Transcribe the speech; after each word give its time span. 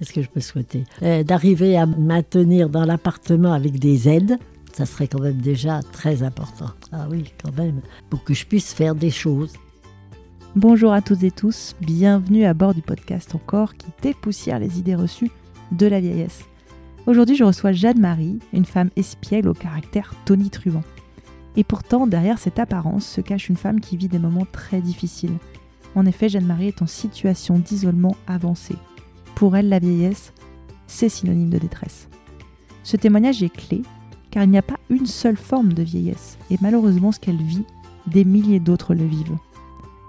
Qu'est-ce 0.00 0.14
que 0.14 0.22
je 0.22 0.30
peux 0.30 0.40
souhaiter? 0.40 0.84
Euh, 1.02 1.22
D'arriver 1.24 1.76
à 1.76 1.84
maintenir 1.84 2.70
dans 2.70 2.86
l'appartement 2.86 3.52
avec 3.52 3.78
des 3.78 4.08
aides, 4.08 4.38
ça 4.72 4.86
serait 4.86 5.08
quand 5.08 5.20
même 5.20 5.42
déjà 5.42 5.80
très 5.92 6.22
important. 6.22 6.70
Ah 6.90 7.06
oui, 7.10 7.34
quand 7.44 7.54
même, 7.54 7.82
pour 8.08 8.24
que 8.24 8.32
je 8.32 8.46
puisse 8.46 8.72
faire 8.72 8.94
des 8.94 9.10
choses. 9.10 9.52
Bonjour 10.56 10.94
à 10.94 11.02
toutes 11.02 11.22
et 11.22 11.30
tous, 11.30 11.76
bienvenue 11.82 12.46
à 12.46 12.54
bord 12.54 12.72
du 12.72 12.80
podcast 12.80 13.34
encore 13.34 13.74
qui 13.74 13.88
dépoussière 14.00 14.58
les 14.58 14.78
idées 14.78 14.94
reçues 14.94 15.30
de 15.70 15.86
la 15.86 16.00
vieillesse. 16.00 16.44
Aujourd'hui, 17.06 17.36
je 17.36 17.44
reçois 17.44 17.72
Jeanne-Marie, 17.72 18.38
une 18.54 18.64
femme 18.64 18.88
espiègle 18.96 19.48
au 19.48 19.54
caractère 19.54 20.14
tonitruant. 20.24 20.84
Et 21.56 21.64
pourtant, 21.64 22.06
derrière 22.06 22.38
cette 22.38 22.58
apparence 22.58 23.04
se 23.06 23.20
cache 23.20 23.50
une 23.50 23.56
femme 23.58 23.80
qui 23.80 23.98
vit 23.98 24.08
des 24.08 24.18
moments 24.18 24.46
très 24.50 24.80
difficiles. 24.80 25.36
En 25.94 26.06
effet, 26.06 26.30
Jeanne-Marie 26.30 26.68
est 26.68 26.80
en 26.80 26.86
situation 26.86 27.58
d'isolement 27.58 28.16
avancé. 28.26 28.76
Pour 29.40 29.56
elle, 29.56 29.70
la 29.70 29.78
vieillesse, 29.78 30.34
c'est 30.86 31.08
synonyme 31.08 31.48
de 31.48 31.56
détresse. 31.56 32.10
Ce 32.82 32.98
témoignage 32.98 33.42
est 33.42 33.48
clé 33.48 33.80
car 34.30 34.44
il 34.44 34.50
n'y 34.50 34.58
a 34.58 34.62
pas 34.62 34.76
une 34.90 35.06
seule 35.06 35.38
forme 35.38 35.72
de 35.72 35.82
vieillesse, 35.82 36.36
et 36.50 36.58
malheureusement 36.60 37.10
ce 37.10 37.20
qu'elle 37.20 37.40
vit, 37.40 37.64
des 38.06 38.26
milliers 38.26 38.60
d'autres 38.60 38.94
le 38.94 39.06
vivent. 39.06 39.38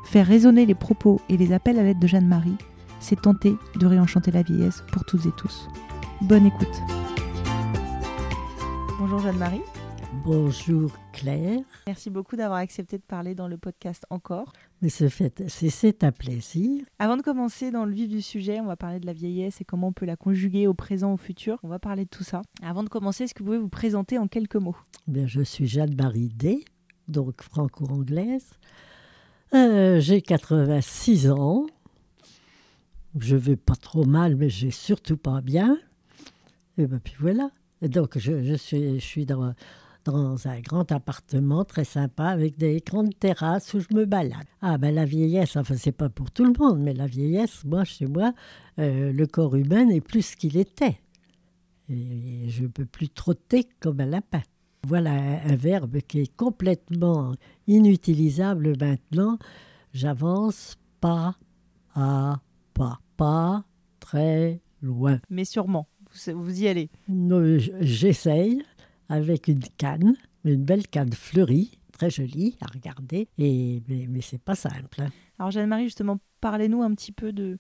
Faire 0.03 0.27
résonner 0.27 0.65
les 0.65 0.75
propos 0.75 1.21
et 1.29 1.37
les 1.37 1.53
appels 1.53 1.79
à 1.79 1.83
l'aide 1.83 1.99
de 1.99 2.07
Jeanne-Marie, 2.07 2.57
c'est 2.99 3.21
tenter 3.21 3.55
de 3.79 3.85
réenchanter 3.85 4.31
la 4.31 4.43
vieillesse 4.43 4.83
pour 4.91 5.05
toutes 5.05 5.25
et 5.25 5.31
tous. 5.37 5.69
Bonne 6.19 6.47
écoute. 6.47 6.81
Bonjour 8.99 9.19
Jeanne-Marie. 9.19 9.61
Bonjour 10.25 10.91
Claire, 11.13 11.61
Merci 11.87 12.09
beaucoup 12.09 12.35
d'avoir 12.35 12.59
accepté 12.59 12.97
de 12.97 13.03
parler 13.03 13.33
dans 13.33 13.47
le 13.47 13.57
podcast 13.57 14.05
encore. 14.09 14.51
Mais 14.81 14.89
ce 14.89 15.09
fait, 15.09 15.43
c'est- 15.47 16.03
un 16.03 16.11
plaisir. 16.11 16.83
Avant 16.99 17.17
de 17.17 17.21
commencer 17.21 17.71
dans 17.71 17.85
le 17.85 17.93
vif 17.93 18.09
du 18.09 18.21
sujet, 18.21 18.59
on 18.59 18.65
va 18.65 18.75
parler 18.75 18.99
de 18.99 19.05
la 19.05 19.13
vieillesse 19.13 19.61
et 19.61 19.65
comment 19.65 19.87
on 19.89 19.93
peut 19.93 20.05
la 20.05 20.15
conjuguer 20.15 20.67
au 20.67 20.73
présent, 20.73 21.13
au 21.13 21.17
futur. 21.17 21.59
On 21.63 21.67
va 21.67 21.79
parler 21.79 22.05
de 22.05 22.09
tout 22.09 22.23
ça. 22.23 22.41
Avant 22.63 22.83
de 22.83 22.89
commencer, 22.89 23.25
est-ce 23.25 23.33
que 23.33 23.39
vous 23.43 23.45
pouvez 23.47 23.57
vous 23.59 23.69
présenter 23.69 24.17
en 24.17 24.27
quelques 24.27 24.55
mots? 24.55 24.75
Bien, 25.07 25.27
je 25.27 25.41
suis 25.41 25.67
Jeanne-Marie 25.67 26.29
D, 26.29 26.63
donc 27.07 27.41
franco-anglaise. 27.41 28.45
Euh, 29.53 29.99
J'ai 29.99 30.21
86 30.21 31.29
ans. 31.29 31.65
Je 33.19 33.35
vais 33.35 33.57
pas 33.57 33.75
trop 33.75 34.05
mal, 34.05 34.35
mais 34.35 34.49
je 34.49 34.67
vais 34.67 34.71
surtout 34.71 35.17
pas 35.17 35.41
bien. 35.41 35.77
Et 36.77 36.87
ben, 36.87 36.99
puis 37.03 37.15
voilà. 37.19 37.51
Donc, 37.81 38.17
je, 38.17 38.41
je 38.43 38.53
suis, 38.53 38.99
je 38.99 39.05
suis 39.05 39.25
dans, 39.25 39.53
dans 40.05 40.47
un 40.47 40.59
grand 40.59 40.91
appartement 40.91 41.63
très 41.63 41.83
sympa 41.83 42.25
avec 42.25 42.57
des 42.57 42.81
grandes 42.85 43.17
terrasses 43.17 43.73
où 43.73 43.79
je 43.79 43.93
me 43.93 44.05
balade. 44.05 44.45
Ah, 44.61 44.77
ben 44.77 44.93
la 44.93 45.05
vieillesse, 45.05 45.55
enfin, 45.55 45.75
c'est 45.77 45.91
pas 45.91 46.09
pour 46.09 46.31
tout 46.31 46.43
le 46.43 46.53
monde, 46.57 46.79
mais 46.79 46.93
la 46.93 47.07
vieillesse, 47.07 47.63
moi, 47.65 47.83
chez 47.83 48.07
moi, 48.07 48.33
euh, 48.79 49.11
le 49.11 49.27
corps 49.27 49.55
humain 49.55 49.85
n'est 49.85 50.01
plus 50.01 50.21
ce 50.21 50.37
qu'il 50.37 50.57
était. 50.57 50.99
Et 51.89 52.47
je 52.47 52.63
ne 52.63 52.67
peux 52.67 52.85
plus 52.85 53.09
trotter 53.09 53.67
comme 53.79 53.99
un 53.99 54.05
lapin. 54.05 54.41
Voilà 54.87 55.11
un, 55.11 55.51
un 55.51 55.55
verbe 55.55 55.99
qui 56.07 56.21
est 56.21 56.35
complètement 56.35 57.33
inutilisable 57.67 58.75
maintenant. 58.79 59.37
J'avance 59.93 60.77
pas 60.99 61.35
à 61.93 62.39
pas, 62.73 62.99
pas 63.17 63.65
très 63.99 64.61
loin. 64.81 65.19
Mais 65.29 65.45
sûrement, 65.45 65.87
vous, 66.11 66.41
vous 66.41 66.63
y 66.63 66.67
allez. 66.67 66.89
J'essaye 67.81 68.63
avec 69.11 69.47
une 69.47 69.63
canne, 69.77 70.15
une 70.45 70.63
belle 70.63 70.87
canne 70.87 71.11
fleurie, 71.11 71.77
très 71.91 72.09
jolie 72.09 72.55
à 72.61 72.67
regarder, 72.67 73.27
et, 73.37 73.83
mais, 73.87 74.07
mais 74.09 74.21
c'est 74.21 74.41
pas 74.41 74.55
simple. 74.55 75.01
hein. 75.01 75.09
Alors 75.37 75.51
Jeanne-Marie, 75.51 75.83
justement, 75.85 76.17
parlez-nous 76.39 76.81
un 76.81 76.93
petit 76.95 77.11
peu 77.11 77.33
de, 77.33 77.59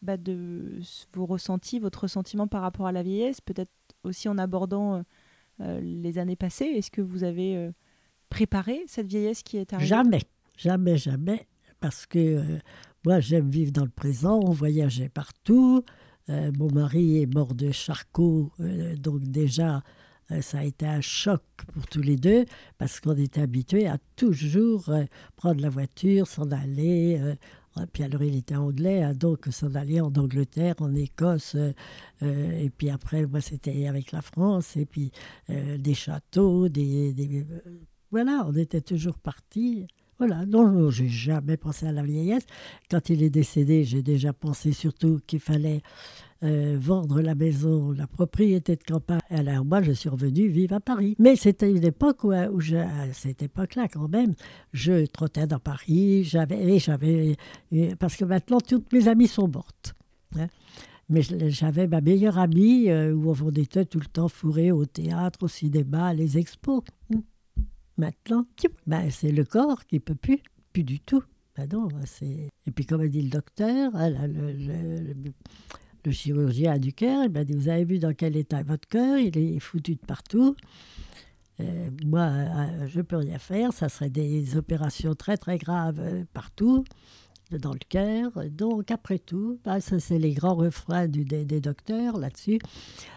bah, 0.00 0.16
de 0.16 0.80
vos 1.14 1.26
ressentis, 1.26 1.78
votre 1.78 2.00
ressentiment 2.02 2.48
par 2.48 2.62
rapport 2.62 2.86
à 2.86 2.92
la 2.92 3.02
vieillesse, 3.02 3.40
peut-être 3.40 3.70
aussi 4.02 4.28
en 4.28 4.38
abordant 4.38 4.94
euh, 4.94 5.02
euh, 5.60 5.80
les 5.80 6.18
années 6.18 6.36
passées. 6.36 6.64
Est-ce 6.64 6.90
que 6.90 7.02
vous 7.02 7.22
avez 7.22 7.56
euh, 7.56 7.70
préparé 8.30 8.82
cette 8.86 9.08
vieillesse 9.08 9.42
qui 9.42 9.58
est 9.58 9.72
arrivée? 9.72 9.88
Jamais, 9.88 10.22
jamais, 10.56 10.96
jamais, 10.96 11.46
parce 11.80 12.06
que 12.06 12.18
euh, 12.18 12.58
moi 13.04 13.20
j'aime 13.20 13.50
vivre 13.50 13.72
dans 13.72 13.84
le 13.84 13.90
présent, 13.90 14.40
on 14.42 14.52
voyageait 14.52 15.10
partout. 15.10 15.84
Mon 16.28 16.70
mari 16.72 17.20
est 17.20 17.34
mort 17.34 17.52
de 17.52 17.72
Charcot, 17.72 18.52
donc 18.96 19.24
déjà 19.24 19.82
ça 20.40 20.58
a 20.58 20.64
été 20.64 20.86
un 20.86 21.00
choc 21.00 21.42
pour 21.74 21.86
tous 21.86 22.00
les 22.02 22.16
deux, 22.16 22.44
parce 22.78 23.00
qu'on 23.00 23.16
était 23.16 23.40
habitués 23.42 23.86
à 23.86 23.98
toujours 24.16 24.88
euh, 24.88 25.04
prendre 25.36 25.60
la 25.60 25.68
voiture, 25.68 26.26
s'en 26.26 26.50
aller. 26.50 27.18
euh, 27.20 27.34
puis 27.92 28.02
alors 28.02 28.22
il 28.22 28.36
était 28.36 28.54
anglais, 28.56 29.02
hein, 29.02 29.14
donc 29.14 29.46
s'en 29.50 29.74
aller 29.74 30.00
en 30.00 30.12
Angleterre, 30.14 30.74
en 30.80 30.94
Écosse, 30.94 31.54
euh, 31.54 31.72
euh, 32.22 32.50
et 32.64 32.68
puis 32.70 32.90
après 32.90 33.24
moi 33.26 33.40
c'était 33.40 33.86
avec 33.86 34.12
la 34.12 34.20
France, 34.22 34.76
et 34.76 34.84
puis 34.84 35.10
euh, 35.50 35.78
des 35.78 35.94
châteaux, 35.94 36.68
des, 36.68 37.14
des- 37.14 37.46
euh, 37.50 37.80
voilà, 38.10 38.44
on 38.46 38.54
était 38.56 38.82
toujours 38.82 39.18
partis. 39.18 39.86
Voilà, 40.18 40.46
non, 40.46 40.90
j'ai 40.90 41.08
jamais 41.08 41.56
pensé 41.56 41.86
à 41.86 41.92
la 41.92 42.02
vieillesse. 42.02 42.46
Quand 42.90 43.10
il 43.10 43.22
est 43.22 43.30
décédé, 43.30 43.82
j'ai 43.84 44.02
déjà 44.02 44.32
pensé 44.32 44.72
surtout 44.72 45.18
qu'il 45.26 45.40
fallait 45.40 45.82
euh, 46.44 46.76
vendre 46.80 47.20
la 47.20 47.34
maison, 47.34 47.90
la 47.92 48.06
propriété 48.06 48.76
de 48.76 48.82
campagne. 48.84 49.20
Alors 49.30 49.64
moi, 49.64 49.82
je 49.82 49.90
suis 49.92 50.08
revenu 50.08 50.46
vivre 50.48 50.76
à 50.76 50.80
Paris. 50.80 51.16
Mais 51.18 51.34
c'était 51.34 51.70
une 51.70 51.84
époque 51.84 52.22
où, 52.22 52.30
à 52.30 52.46
cette 53.12 53.42
époque-là, 53.42 53.88
quand 53.88 54.08
même, 54.08 54.34
je 54.72 55.06
trottais 55.06 55.46
dans 55.48 55.58
Paris. 55.58 56.22
J'avais, 56.24 56.78
j'avais, 56.78 57.36
parce 57.98 58.16
que 58.16 58.24
maintenant, 58.24 58.58
toutes 58.60 58.92
mes 58.92 59.08
amies 59.08 59.28
sont 59.28 59.48
mortes. 59.48 59.94
hein. 60.38 60.46
Mais 61.08 61.22
j'avais 61.22 61.88
ma 61.88 62.00
meilleure 62.00 62.38
amie 62.38 62.88
euh, 62.88 63.12
où 63.12 63.34
on 63.42 63.50
était 63.50 63.84
tout 63.84 63.98
le 63.98 64.06
temps 64.06 64.28
fourré 64.28 64.70
au 64.70 64.86
théâtre, 64.86 65.40
au 65.42 65.48
cinéma, 65.48 66.06
à 66.06 66.14
les 66.14 66.38
expos. 66.38 66.82
Maintenant, 68.02 68.46
ben, 68.88 69.10
c'est 69.12 69.30
le 69.30 69.44
corps 69.44 69.86
qui 69.86 70.00
peut 70.00 70.16
plus, 70.16 70.40
plus 70.72 70.82
du 70.82 70.98
tout. 70.98 71.22
Ben 71.56 71.68
non, 71.72 71.88
c'est... 72.04 72.48
Et 72.66 72.70
puis 72.74 72.84
comme 72.84 73.00
a 73.02 73.06
dit 73.06 73.22
le 73.22 73.28
docteur, 73.28 73.92
hein, 73.94 74.10
le, 74.10 74.52
le- 74.52 75.12
le- 75.12 75.32
le 76.04 76.10
chirurgien 76.10 76.78
du 76.78 76.92
cœur, 76.92 77.22
il 77.24 77.30
m'a 77.30 77.44
dit, 77.44 77.52
vous 77.52 77.68
avez 77.68 77.84
vu 77.84 78.00
dans 78.00 78.12
quel 78.12 78.36
état 78.36 78.58
est 78.58 78.64
votre 78.64 78.88
cœur, 78.88 79.18
il 79.18 79.38
est 79.38 79.60
foutu 79.60 79.94
de 79.94 80.00
partout. 80.04 80.56
Euh, 81.60 81.90
moi, 82.04 82.22
euh, 82.22 82.88
je 82.88 82.98
ne 82.98 83.02
peux 83.02 83.18
rien 83.18 83.38
faire, 83.38 83.72
ça 83.72 83.88
serait 83.88 84.10
des 84.10 84.56
opérations 84.56 85.14
très 85.14 85.36
très 85.36 85.58
graves 85.58 86.00
euh, 86.00 86.24
partout, 86.32 86.82
dans 87.58 87.72
le 87.72 87.78
cœur. 87.88 88.30
Donc 88.50 88.90
après 88.90 89.18
tout, 89.18 89.58
ben, 89.64 89.80
ça 89.80 89.98
c'est 90.00 90.18
les 90.18 90.32
grands 90.34 90.54
refrains 90.54 91.08
du- 91.08 91.24
des, 91.24 91.44
des 91.44 91.60
docteurs 91.60 92.18
là-dessus. 92.18 92.58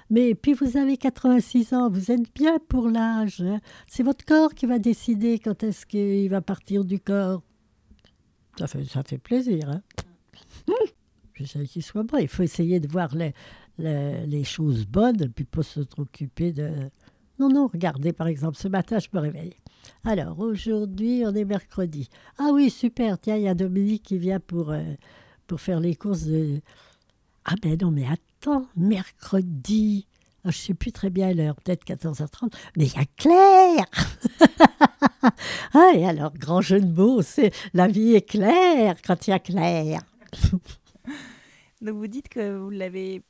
Mais 0.09 0.35
puis 0.35 0.53
vous 0.53 0.77
avez 0.77 0.97
86 0.97 1.73
ans, 1.73 1.89
vous 1.89 2.11
êtes 2.11 2.33
bien 2.35 2.57
pour 2.67 2.87
l'âge. 2.89 3.41
hein. 3.41 3.59
C'est 3.87 4.03
votre 4.03 4.23
corps 4.25 4.53
qui 4.53 4.65
va 4.65 4.79
décider 4.79 5.39
quand 5.39 5.63
est-ce 5.63 5.85
qu'il 5.85 6.29
va 6.29 6.41
partir 6.41 6.85
du 6.85 6.99
corps. 6.99 7.41
Ça 8.57 8.67
fait, 8.67 8.85
ça 8.85 9.03
fait 9.03 9.17
plaisir. 9.17 9.69
Hein? 9.69 9.81
J'essaie 11.33 11.65
qu'il 11.65 11.83
soit 11.83 12.03
bon. 12.03 12.17
Il 12.19 12.27
faut 12.29 12.43
essayer 12.43 12.79
de 12.79 12.87
voir 12.87 13.13
les, 13.15 13.33
les, 13.77 14.25
les 14.25 14.43
choses 14.43 14.85
bonnes 14.85 15.29
puis 15.35 15.43
pas 15.45 15.63
se 15.63 15.81
préoccuper 15.81 16.51
de... 16.53 16.69
Non, 17.39 17.49
non, 17.49 17.67
regardez 17.67 18.13
par 18.13 18.27
exemple, 18.27 18.55
ce 18.57 18.67
matin 18.69 18.97
je 18.99 19.07
me 19.11 19.19
réveille. 19.19 19.55
Alors 20.03 20.39
aujourd'hui, 20.39 21.23
on 21.25 21.33
est 21.33 21.45
mercredi. 21.45 22.09
Ah 22.37 22.49
oui, 22.53 22.69
super, 22.69 23.19
tiens, 23.19 23.37
il 23.37 23.43
y 23.43 23.47
a 23.47 23.55
Dominique 23.55 24.03
qui 24.03 24.17
vient 24.17 24.39
pour, 24.39 24.71
euh, 24.71 24.83
faire 25.57 25.79
les 25.79 25.95
courses 25.95 26.23
de... 26.23 26.61
Ah 27.45 27.55
ben 27.61 27.77
non, 27.79 27.91
mais 27.91 28.05
attends, 28.07 28.65
mercredi. 28.75 30.07
Ah, 30.43 30.51
je 30.51 30.57
ne 30.59 30.61
sais 30.61 30.73
plus 30.73 30.91
très 30.91 31.09
bien 31.09 31.33
l'heure, 31.33 31.55
peut-être 31.55 31.85
14h30. 31.85 32.53
Mais 32.77 32.85
il 32.85 32.93
y 32.93 32.97
a 32.97 33.05
Claire 33.17 33.85
Ah, 35.73 35.91
et 35.95 36.05
alors, 36.05 36.33
grand 36.33 36.61
jeu 36.61 36.79
de 36.79 36.87
mots, 36.87 37.21
c'est 37.21 37.51
la 37.73 37.87
vie 37.87 38.13
est 38.13 38.21
claire 38.21 38.95
quand 39.05 39.27
il 39.27 39.31
y 39.31 39.33
a 39.33 39.39
Claire. 39.39 40.01
Donc 41.81 41.95
vous 41.97 42.07
dites 42.07 42.29
que 42.29 42.57
vous 42.57 42.69
l'avez... 42.69 43.23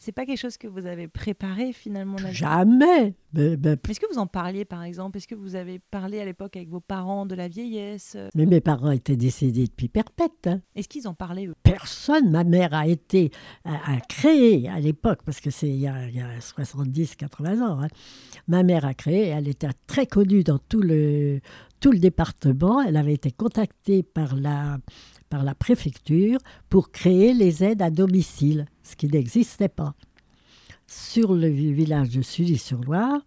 C'est 0.00 0.12
pas 0.12 0.24
quelque 0.26 0.38
chose 0.38 0.56
que 0.56 0.68
vous 0.68 0.86
avez 0.86 1.08
préparé 1.08 1.72
finalement 1.72 2.16
Jamais. 2.30 3.14
Mais, 3.32 3.56
mais- 3.62 3.76
Est-ce 3.88 4.00
que 4.00 4.06
vous 4.12 4.18
en 4.18 4.26
parliez 4.26 4.64
par 4.64 4.82
exemple? 4.84 5.18
Est-ce 5.18 5.26
que 5.28 5.34
vous 5.34 5.54
avez 5.54 5.78
parlé 5.90 6.20
à 6.20 6.24
l'époque 6.24 6.56
avec 6.56 6.68
vos 6.68 6.80
parents 6.80 7.26
de 7.26 7.34
la 7.34 7.48
vieillesse 7.48 8.16
mais 8.34 8.46
mes 8.46 8.60
parents 8.60 8.90
étaient 8.90 9.16
décédés 9.16 9.66
depuis 9.66 9.88
perpète. 9.88 10.46
hein. 10.46 10.60
Est-ce 10.76 10.88
qu'ils 10.88 11.08
en 11.08 11.14
parlaient 11.14 11.46
eux? 11.46 11.54
Personne, 11.62 12.30
ma 12.30 12.44
mère 12.44 12.72
a 12.74 12.86
été, 12.86 13.30
a, 13.64 13.96
a 13.96 14.00
créé 14.00 14.68
à 14.68 14.80
l'époque, 14.80 15.20
parce 15.24 15.40
que 15.40 15.50
c'est 15.50 15.68
il 15.68 15.80
y 15.80 15.86
a, 15.88 15.94
a 15.96 16.40
70, 16.40 17.16
80 17.16 17.60
ans, 17.68 17.82
hein, 17.82 17.88
ma 18.46 18.62
mère 18.62 18.84
a 18.84 18.94
créé, 18.94 19.26
elle 19.26 19.48
était 19.48 19.68
très 19.86 20.06
connue 20.06 20.42
dans 20.44 20.58
tout 20.58 20.80
le, 20.80 21.40
tout 21.80 21.90
le 21.92 21.98
département, 21.98 22.80
elle 22.82 22.96
avait 22.96 23.14
été 23.14 23.30
contactée 23.30 24.02
par 24.02 24.34
la, 24.36 24.78
par 25.28 25.42
la 25.44 25.54
préfecture 25.54 26.38
pour 26.70 26.90
créer 26.92 27.34
les 27.34 27.62
aides 27.64 27.82
à 27.82 27.90
domicile, 27.90 28.66
ce 28.88 28.96
qui 28.96 29.06
n'existait 29.08 29.68
pas, 29.68 29.94
sur 30.86 31.34
le 31.34 31.48
vi- 31.48 31.72
village 31.72 32.10
de 32.10 32.22
Sully-sur-Loire 32.22 33.20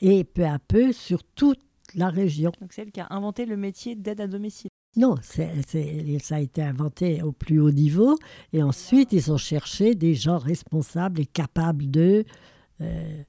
et 0.00 0.24
peu 0.24 0.44
à 0.44 0.58
peu 0.58 0.92
sur 0.92 1.22
toute 1.22 1.60
la 1.94 2.08
région. 2.08 2.50
Donc 2.60 2.72
c'est 2.72 2.82
elle 2.82 2.90
qui 2.92 3.00
a 3.00 3.06
inventé 3.10 3.46
le 3.46 3.56
métier 3.56 3.94
d'aide 3.94 4.20
à 4.20 4.26
domicile. 4.26 4.68
Non, 4.96 5.16
c'est- 5.22 5.50
c'est- 5.66 6.18
ça 6.20 6.36
a 6.36 6.40
été 6.40 6.62
inventé 6.62 7.22
au 7.22 7.32
plus 7.32 7.60
haut 7.60 7.70
niveau. 7.72 8.16
Et 8.52 8.62
ensuite, 8.62 9.12
ils 9.12 9.32
ont 9.32 9.36
cherché 9.36 9.94
des 9.94 10.14
gens 10.14 10.38
responsables 10.38 11.20
et 11.20 11.26
capables 11.26 11.90
de, 11.90 12.24
euh, 12.80 13.22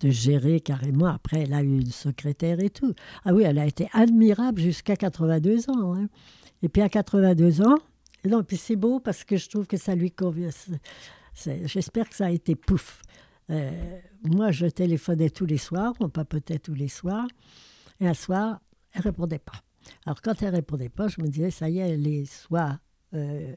de 0.00 0.10
gérer 0.10 0.60
carrément. 0.60 1.06
Après, 1.06 1.40
elle 1.42 1.52
a 1.54 1.62
eu 1.62 1.80
une 1.80 1.90
secrétaire 1.90 2.60
et 2.60 2.70
tout. 2.70 2.94
Ah 3.24 3.34
oui, 3.34 3.42
elle 3.44 3.58
a 3.58 3.66
été 3.66 3.88
admirable 3.92 4.60
jusqu'à 4.60 4.94
82 4.96 5.68
ans. 5.70 5.94
hein. 5.94 6.08
Et 6.62 6.68
puis 6.68 6.82
à 6.82 6.88
82 6.88 7.62
ans, 7.62 7.78
non, 8.24 8.42
puis 8.44 8.56
c'est 8.56 8.76
beau 8.76 9.00
parce 9.00 9.24
que 9.24 9.36
je 9.36 9.48
trouve 9.48 9.66
que 9.66 9.76
ça 9.76 9.94
lui 9.96 10.10
convient. 10.12 10.50
J'espère 11.64 12.08
que 12.08 12.16
ça 12.16 12.26
a 12.26 12.30
été 12.30 12.56
pouf. 12.56 13.02
Euh, 13.50 14.00
moi, 14.24 14.50
je 14.50 14.66
téléphonais 14.66 15.30
tous 15.30 15.46
les 15.46 15.58
soirs, 15.58 15.94
on 16.00 16.08
papotait 16.08 16.58
tous 16.58 16.74
les 16.74 16.88
soirs. 16.88 17.28
Et 18.00 18.08
un 18.08 18.14
soir, 18.14 18.60
elle 18.92 19.02
répondait 19.02 19.38
pas. 19.38 19.62
Alors, 20.04 20.20
quand 20.20 20.42
elle 20.42 20.54
répondait 20.54 20.88
pas, 20.88 21.08
je 21.08 21.20
me 21.22 21.28
disais, 21.28 21.50
ça 21.50 21.70
y 21.70 21.78
est, 21.78 21.90
elle 21.90 22.06
est 22.06 22.24
soit 22.24 22.78
euh, 23.14 23.54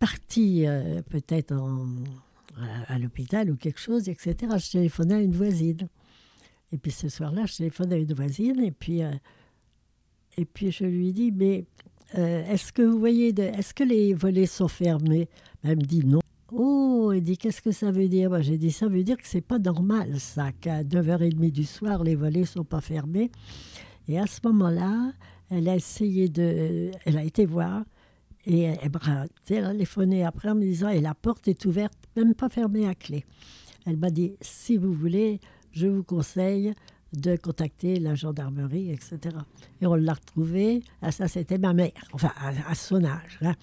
partie 0.00 0.66
euh, 0.66 1.02
peut-être 1.02 1.54
à, 2.88 2.98
l'hôpital 2.98 3.50
ou 3.50 3.56
quelque 3.56 3.80
chose, 3.80 4.08
etc. 4.08 4.34
Je 4.58 4.70
téléphonais 4.70 5.14
à 5.14 5.20
une 5.20 5.34
voisine. 5.34 5.88
Et 6.72 6.78
puis 6.78 6.90
ce 6.90 7.08
soir-là, 7.08 7.44
je 7.46 7.56
téléphonais 7.56 7.96
à 7.96 7.98
une 7.98 8.14
voisine 8.14 8.60
et 8.60 8.72
puis, 8.72 9.02
et 10.38 10.44
puis 10.46 10.72
je 10.72 10.84
lui 10.84 11.12
dis, 11.12 11.30
mais 11.30 11.66
est-ce 12.14 12.72
que 12.72 12.80
vous 12.80 12.98
voyez, 12.98 13.38
est-ce 13.38 13.74
que 13.74 13.84
les 13.84 14.14
volets 14.14 14.46
sont 14.46 14.68
fermés? 14.68 15.28
Elle 15.62 15.76
me 15.76 15.82
dit 15.82 16.04
non. 16.04 16.21
Elle 17.12 17.22
dit, 17.22 17.38
qu'est-ce 17.38 17.62
que 17.62 17.72
ça 17.72 17.90
veut 17.90 18.08
dire? 18.08 18.30
Moi, 18.30 18.40
J'ai 18.40 18.58
dit, 18.58 18.70
ça 18.70 18.88
veut 18.88 19.04
dire 19.04 19.16
que 19.16 19.26
c'est 19.26 19.40
pas 19.40 19.58
normal, 19.58 20.18
ça, 20.18 20.52
qu'à 20.52 20.82
9h30 20.82 21.50
du 21.50 21.64
soir, 21.64 22.02
les 22.02 22.14
volets 22.14 22.44
sont 22.44 22.64
pas 22.64 22.80
fermés. 22.80 23.30
Et 24.08 24.18
à 24.18 24.26
ce 24.26 24.40
moment-là, 24.44 25.12
elle 25.50 25.68
a 25.68 25.76
essayé 25.76 26.28
de. 26.28 26.90
Elle 27.04 27.18
a 27.18 27.24
été 27.24 27.46
voir 27.46 27.84
et 28.46 28.62
elle 28.62 28.90
m'a 28.90 29.26
téléphoné 29.44 30.24
après 30.24 30.50
en 30.50 30.54
me 30.54 30.62
disant 30.62 30.88
Et 30.88 31.00
la 31.00 31.14
porte 31.14 31.46
est 31.48 31.64
ouverte, 31.64 31.98
même 32.16 32.34
pas 32.34 32.48
fermée 32.48 32.88
à 32.88 32.94
clé. 32.94 33.24
Elle 33.86 33.96
m'a 33.96 34.10
dit 34.10 34.34
Si 34.40 34.76
vous 34.76 34.92
voulez, 34.92 35.40
je 35.72 35.86
vous 35.86 36.02
conseille 36.02 36.72
de 37.12 37.36
contacter 37.36 37.98
la 37.98 38.14
gendarmerie, 38.14 38.90
etc. 38.90 39.36
Et 39.80 39.86
on 39.86 39.94
l'a 39.94 40.14
retrouvée. 40.14 40.82
Ah, 41.00 41.12
ça, 41.12 41.28
c'était 41.28 41.58
ma 41.58 41.72
mère, 41.72 41.92
enfin, 42.12 42.32
à, 42.66 42.74
son 42.74 43.04
âge. 43.04 43.38
hein. 43.42 43.54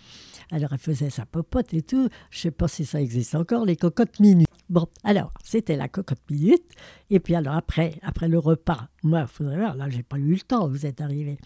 Alors, 0.51 0.73
elle 0.73 0.79
faisait 0.79 1.09
sa 1.09 1.25
popote 1.25 1.73
et 1.73 1.81
tout. 1.81 2.09
Je 2.29 2.39
sais 2.39 2.51
pas 2.51 2.67
si 2.67 2.85
ça 2.85 3.01
existe 3.01 3.35
encore, 3.35 3.65
les 3.65 3.75
cocottes 3.75 4.19
minutes. 4.19 4.47
Bon, 4.69 4.87
alors, 5.03 5.31
c'était 5.43 5.75
la 5.75 5.87
cocotte 5.87 6.21
minute. 6.29 6.71
Et 7.09 7.19
puis, 7.19 7.33
alors, 7.33 7.55
après, 7.55 7.99
après 8.03 8.27
le 8.27 8.37
repas, 8.37 8.87
moi, 9.03 9.25
faudrait 9.25 9.57
voir, 9.57 9.75
là, 9.75 9.89
j'ai 9.89 10.03
pas 10.03 10.17
eu 10.17 10.33
le 10.33 10.41
temps, 10.41 10.67
vous 10.67 10.85
êtes 10.85 11.01
arrivé. 11.01 11.37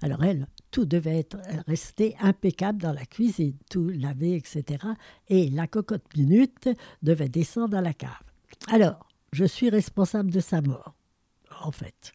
Alors, 0.00 0.24
elle, 0.24 0.46
tout 0.70 0.86
devait 0.86 1.18
être 1.18 1.36
resté 1.66 2.16
impeccable 2.20 2.80
dans 2.80 2.92
la 2.92 3.04
cuisine, 3.04 3.54
tout 3.70 3.88
lavé, 3.88 4.34
etc. 4.34 4.84
Et 5.28 5.50
la 5.50 5.66
cocotte 5.66 6.04
minute 6.16 6.70
devait 7.02 7.28
descendre 7.28 7.76
à 7.76 7.82
la 7.82 7.92
cave. 7.92 8.10
Alors, 8.68 9.06
je 9.32 9.44
suis 9.44 9.68
responsable 9.70 10.30
de 10.30 10.40
sa 10.40 10.60
mort, 10.60 10.94
en 11.60 11.72
fait. 11.72 12.12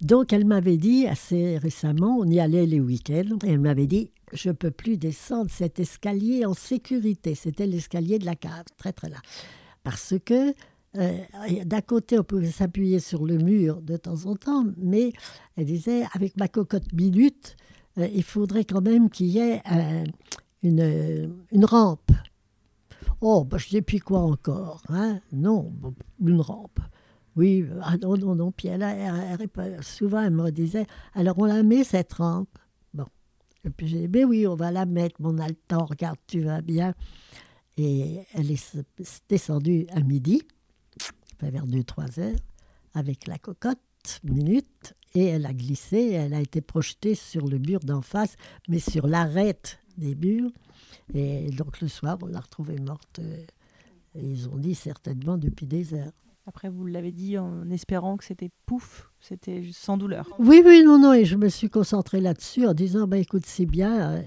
Donc, 0.00 0.32
elle 0.32 0.46
m'avait 0.46 0.78
dit 0.78 1.06
assez 1.06 1.58
récemment, 1.58 2.16
on 2.18 2.24
y 2.24 2.40
allait 2.40 2.64
les 2.64 2.80
week-ends, 2.80 3.38
et 3.44 3.50
elle 3.50 3.60
m'avait 3.60 3.86
dit 3.86 4.10
Je 4.32 4.50
peux 4.50 4.70
plus 4.70 4.96
descendre 4.96 5.50
cet 5.50 5.78
escalier 5.78 6.46
en 6.46 6.54
sécurité. 6.54 7.34
C'était 7.34 7.66
l'escalier 7.66 8.18
de 8.18 8.24
la 8.24 8.34
cave, 8.34 8.64
très 8.78 8.92
très 8.92 9.10
là. 9.10 9.18
Parce 9.82 10.14
que 10.24 10.54
euh, 10.96 11.18
d'un 11.64 11.80
côté, 11.82 12.18
on 12.18 12.24
pouvait 12.24 12.50
s'appuyer 12.50 12.98
sur 12.98 13.26
le 13.26 13.36
mur 13.36 13.80
de 13.82 13.96
temps 13.96 14.26
en 14.26 14.36
temps, 14.36 14.64
mais 14.78 15.12
elle 15.56 15.66
disait 15.66 16.04
Avec 16.14 16.36
ma 16.38 16.48
cocotte 16.48 16.92
minute, 16.92 17.56
euh, 17.98 18.08
il 18.12 18.24
faudrait 18.24 18.64
quand 18.64 18.80
même 18.80 19.10
qu'il 19.10 19.26
y 19.26 19.38
ait 19.38 19.62
euh, 19.70 20.04
une, 20.62 21.34
une 21.52 21.64
rampe. 21.64 22.10
Oh, 23.20 23.44
bah, 23.44 23.58
je 23.58 23.68
sais 23.68 23.82
plus 23.82 24.00
quoi 24.00 24.20
encore. 24.20 24.82
Hein? 24.88 25.20
Non, 25.32 25.72
une 26.24 26.40
rampe. 26.40 26.80
Oui, 27.36 27.64
ah 27.82 27.96
non, 27.98 28.16
non, 28.16 28.34
non. 28.34 28.52
Puis 28.52 28.68
elle, 28.68 28.82
elle- 28.82 29.82
souvent, 29.84 30.20
elle 30.22 30.32
me 30.32 30.50
disait, 30.50 30.86
alors 31.14 31.38
on 31.38 31.44
la 31.44 31.62
met, 31.62 31.84
cette 31.84 32.12
rampe? 32.14 32.58
Bon. 32.92 33.06
Et 33.64 33.70
puis 33.70 33.88
j'ai 33.88 34.00
dit, 34.06 34.08
mais 34.08 34.24
oui, 34.24 34.46
on 34.46 34.54
va 34.56 34.70
la 34.70 34.86
mettre, 34.86 35.16
mais 35.20 35.28
on 35.28 35.38
a 35.38 35.48
le 35.48 35.54
temps, 35.54 35.84
regarde, 35.84 36.18
tu 36.26 36.40
vas 36.40 36.60
bien. 36.60 36.94
Et 37.76 38.20
elle 38.34 38.50
est 38.50 38.76
descendue 39.28 39.86
à 39.92 40.00
midi, 40.00 40.42
vers 41.40 41.66
2-3 41.66 42.18
heures, 42.20 42.38
avec 42.94 43.26
la 43.26 43.38
cocotte, 43.38 43.78
minute, 44.24 44.94
et 45.14 45.24
elle 45.24 45.46
a 45.46 45.52
glissé, 45.54 46.10
elle 46.12 46.34
a 46.34 46.40
été 46.40 46.60
projetée 46.60 47.14
sur 47.14 47.46
le 47.46 47.58
mur 47.58 47.80
d'en 47.80 48.02
face, 48.02 48.34
mais 48.68 48.78
sur 48.80 49.06
l'arête 49.06 49.78
des 49.96 50.14
murs. 50.14 50.50
Et 51.14 51.50
donc 51.50 51.80
le 51.80 51.88
soir, 51.88 52.18
on 52.22 52.26
l'a 52.26 52.40
retrouvée 52.40 52.78
morte. 52.78 53.18
euh, 53.20 53.44
ils 54.14 54.48
ont 54.48 54.56
dit 54.56 54.74
certainement 54.74 55.38
depuis 55.38 55.66
des 55.66 55.94
heures. 55.94 56.12
Après, 56.50 56.68
vous 56.68 56.84
l'avez 56.84 57.12
dit 57.12 57.38
en 57.38 57.70
espérant 57.70 58.16
que 58.16 58.24
c'était 58.24 58.50
pouf, 58.66 59.08
c'était 59.20 59.62
sans 59.72 59.96
douleur. 59.96 60.28
Oui, 60.40 60.62
oui, 60.66 60.82
non, 60.84 60.98
non, 60.98 61.12
et 61.12 61.24
je 61.24 61.36
me 61.36 61.48
suis 61.48 61.70
concentrée 61.70 62.20
là-dessus 62.20 62.66
en 62.66 62.74
disant, 62.74 63.06
bah, 63.06 63.18
écoute, 63.18 63.44
c'est 63.46 63.66
bien, 63.66 64.24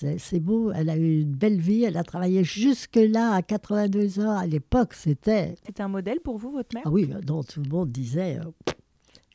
euh, 0.00 0.14
c'est 0.16 0.40
beau, 0.40 0.72
elle 0.72 0.88
a 0.88 0.96
eu 0.96 1.20
une 1.20 1.34
belle 1.34 1.60
vie, 1.60 1.84
elle 1.84 1.98
a 1.98 2.04
travaillé 2.04 2.42
jusque-là 2.42 3.34
à 3.34 3.42
82 3.42 4.20
ans. 4.20 4.38
À 4.38 4.46
l'époque, 4.46 4.94
c'était... 4.94 5.56
C'était 5.66 5.82
un 5.82 5.88
modèle 5.88 6.20
pour 6.20 6.38
vous, 6.38 6.52
votre 6.52 6.74
mère? 6.74 6.84
Ah 6.86 6.90
oui, 6.90 7.10
non, 7.26 7.42
tout 7.42 7.60
le 7.62 7.68
monde 7.68 7.92
disait... 7.92 8.38
euh, 8.38 8.72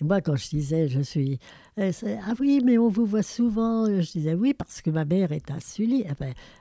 et 0.02 0.06
moi, 0.06 0.20
quand 0.22 0.36
je 0.36 0.50
disais, 0.50 0.88
je 0.88 1.02
suis... 1.02 1.38
euh, 1.78 1.92
ah 2.28 2.34
oui, 2.40 2.62
mais 2.66 2.80
on 2.80 2.88
vous 2.90 3.06
voit 3.06 3.22
souvent. 3.22 3.86
Je 3.86 4.12
disais 4.12 4.34
oui, 4.34 4.56
parce 4.56 4.82
que 4.82 4.90
ma 4.90 5.06
mère 5.06 5.32
est 5.32 5.52
à 5.52 5.60
Sully. 5.60 6.04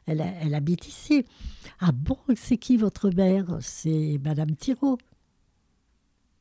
Elle, 0.06 0.22
elle 0.42 0.54
habite 0.54 0.86
ici. 0.86 1.24
Ah 1.80 1.92
bon, 1.92 2.19
c'est 2.36 2.58
qui 2.58 2.76
votre 2.76 3.08
mère? 3.08 3.56
C'est 3.60 4.20
Madame 4.22 4.54
Thiraud. 4.54 4.98